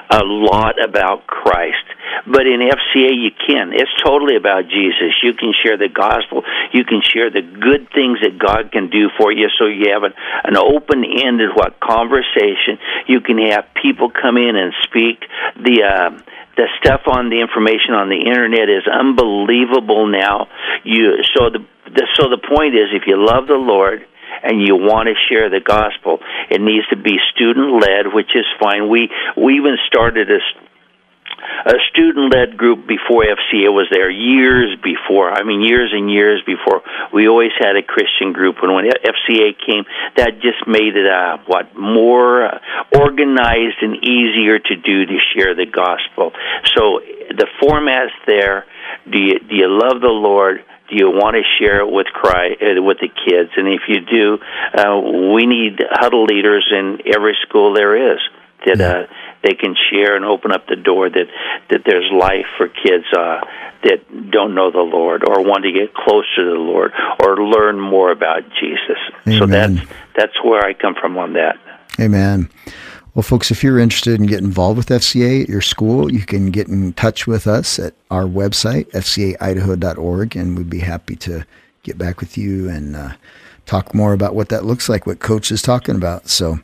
a 0.09 0.23
lot 0.23 0.83
about 0.83 1.27
Christ. 1.27 1.85
But 2.25 2.47
in 2.47 2.59
FCA, 2.61 3.11
you 3.11 3.31
can. 3.31 3.73
It's 3.73 3.91
totally 4.03 4.35
about 4.35 4.67
Jesus. 4.69 5.11
You 5.23 5.33
can 5.33 5.53
share 5.53 5.77
the 5.77 5.89
gospel. 5.89 6.43
You 6.71 6.85
can 6.85 7.01
share 7.01 7.29
the 7.29 7.41
good 7.41 7.91
things 7.91 8.19
that 8.21 8.39
God 8.39 8.71
can 8.71 8.89
do 8.89 9.09
for 9.17 9.31
you. 9.31 9.49
So 9.59 9.65
you 9.65 9.91
have 9.91 10.03
an, 10.03 10.13
an 10.43 10.55
open-ended 10.55 11.49
what 11.53 11.79
conversation. 11.79 12.79
You 13.07 13.21
can 13.21 13.37
have 13.49 13.65
people 13.81 14.09
come 14.09 14.37
in 14.37 14.55
and 14.55 14.73
speak. 14.83 15.25
The 15.59 15.83
uh, 15.83 16.21
the 16.55 16.67
stuff 16.79 17.01
on 17.07 17.29
the 17.29 17.41
information 17.41 17.95
on 17.95 18.09
the 18.09 18.21
internet 18.29 18.69
is 18.69 18.85
unbelievable 18.87 20.07
now. 20.07 20.47
You 20.83 21.23
so 21.35 21.49
the, 21.49 21.65
the 21.89 22.07
so 22.13 22.29
the 22.29 22.37
point 22.37 22.75
is 22.75 22.93
if 22.93 23.03
you 23.07 23.17
love 23.17 23.47
the 23.47 23.57
Lord 23.57 24.05
and 24.41 24.61
you 24.61 24.75
want 24.75 25.07
to 25.07 25.15
share 25.29 25.49
the 25.49 25.59
gospel, 25.59 26.19
it 26.49 26.61
needs 26.61 26.87
to 26.87 26.97
be 26.97 27.17
student 27.35 27.81
led, 27.81 28.13
which 28.13 28.35
is 28.35 28.45
fine. 28.59 28.89
We 28.89 29.09
we 29.37 29.55
even 29.55 29.77
started 29.87 30.31
a 30.31 30.39
a 31.65 31.75
student 31.91 32.33
led 32.33 32.57
group 32.57 32.87
before 32.87 33.23
FCA 33.23 33.71
was 33.71 33.87
there 33.91 34.09
years 34.09 34.77
before. 34.83 35.31
I 35.31 35.43
mean, 35.43 35.61
years 35.61 35.91
and 35.93 36.11
years 36.11 36.41
before. 36.45 36.81
We 37.13 37.27
always 37.27 37.51
had 37.59 37.75
a 37.75 37.83
Christian 37.83 38.33
group, 38.33 38.57
and 38.61 38.73
when 38.73 38.85
FCA 38.85 39.55
came, 39.65 39.85
that 40.17 40.41
just 40.41 40.67
made 40.67 40.95
it 40.95 41.07
uh, 41.07 41.37
what 41.47 41.75
more 41.77 42.59
organized 42.95 43.79
and 43.81 44.03
easier 44.03 44.59
to 44.59 44.75
do 44.75 45.05
to 45.05 45.17
share 45.33 45.55
the 45.55 45.65
gospel. 45.65 46.31
So 46.75 46.99
the 47.29 47.47
format's 47.61 48.13
there. 48.27 48.65
Do 49.09 49.19
you 49.19 49.39
do 49.39 49.55
you 49.55 49.67
love 49.67 50.01
the 50.01 50.07
Lord? 50.11 50.63
Do 50.89 50.95
you 50.95 51.09
want 51.09 51.35
to 51.35 51.43
share 51.59 51.79
it 51.79 51.91
with 51.91 52.07
cry 52.07 52.51
uh, 52.53 52.81
with 52.81 52.97
the 52.99 53.09
kids? 53.09 53.51
And 53.55 53.67
if 53.67 53.81
you 53.87 54.01
do, 54.01 54.37
uh, 54.77 54.99
we 55.33 55.45
need 55.45 55.79
huddle 55.89 56.25
leaders 56.25 56.71
in 56.71 56.99
every 57.13 57.37
school 57.47 57.73
there 57.73 58.13
is 58.13 58.19
that 58.65 58.81
uh, 58.81 59.07
they 59.43 59.53
can 59.53 59.75
share 59.91 60.15
and 60.15 60.25
open 60.25 60.51
up 60.51 60.67
the 60.67 60.75
door 60.75 61.09
that 61.09 61.27
that 61.69 61.81
there's 61.85 62.09
life 62.11 62.45
for 62.57 62.67
kids 62.67 63.05
uh, 63.15 63.41
that 63.83 64.31
don't 64.31 64.55
know 64.55 64.71
the 64.71 64.79
Lord 64.79 65.23
or 65.27 65.43
want 65.43 65.63
to 65.63 65.71
get 65.71 65.93
closer 65.93 66.37
to 66.37 66.45
the 66.45 66.59
Lord 66.59 66.91
or 67.19 67.37
learn 67.37 67.79
more 67.79 68.11
about 68.11 68.43
Jesus. 68.59 68.97
Amen. 69.27 69.39
So 69.39 69.45
that's 69.45 69.91
that's 70.15 70.43
where 70.43 70.65
I 70.65 70.73
come 70.73 70.95
from 70.99 71.17
on 71.17 71.33
that. 71.33 71.57
Amen. 71.99 72.49
Well, 73.15 73.23
folks, 73.23 73.51
if 73.51 73.63
you're 73.63 73.77
interested 73.77 74.19
in 74.19 74.25
getting 74.25 74.45
involved 74.45 74.77
with 74.77 74.87
FCA 74.87 75.43
at 75.43 75.49
your 75.49 75.61
school, 75.61 76.11
you 76.11 76.25
can 76.25 76.49
get 76.49 76.67
in 76.67 76.93
touch 76.93 77.27
with 77.27 77.45
us 77.45 77.77
at 77.77 77.93
our 78.09 78.23
website, 78.23 78.89
fcaidaho.org, 78.91 80.35
and 80.35 80.57
we'd 80.57 80.69
be 80.69 80.79
happy 80.79 81.15
to 81.17 81.45
get 81.83 81.97
back 81.99 82.19
with 82.19 82.39
you 82.39 82.69
and 82.69 82.95
uh, 82.95 83.11
talk 83.67 83.93
more 83.93 84.13
about 84.13 84.33
what 84.33 84.49
that 84.49 84.65
looks 84.65 84.89
like, 84.89 85.05
what 85.05 85.19
Coach 85.19 85.51
is 85.51 85.61
talking 85.61 85.95
about. 85.95 86.27
So, 86.27 86.57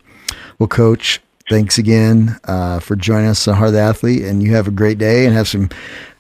well, 0.58 0.68
Coach, 0.68 1.22
thanks 1.50 1.78
again 1.78 2.40
uh, 2.46 2.80
for 2.80 2.96
joining 2.96 3.28
us 3.28 3.48
on 3.48 3.56
Heart 3.56 3.68
of 3.68 3.74
the 3.74 3.82
Athlete, 3.82 4.24
and 4.24 4.42
you 4.42 4.56
have 4.56 4.68
a 4.68 4.72
great 4.72 4.98
day 4.98 5.28
and 5.28 5.36
have 5.36 5.48
some 5.48 5.70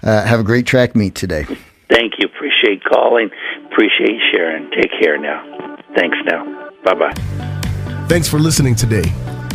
uh, 0.03 0.25
have 0.25 0.39
a 0.39 0.43
great 0.43 0.67
track 0.67 0.95
meet 0.95 1.15
today. 1.15 1.45
Thank 1.89 2.13
you. 2.19 2.27
Appreciate 2.27 2.83
calling. 2.83 3.31
Appreciate 3.71 4.19
sharing. 4.31 4.69
Take 4.71 4.91
care 5.01 5.17
now. 5.17 5.77
Thanks 5.95 6.17
now. 6.25 6.71
Bye 6.83 6.93
bye. 6.93 8.05
Thanks 8.07 8.27
for 8.27 8.37
listening 8.37 8.75
today. 8.75 9.11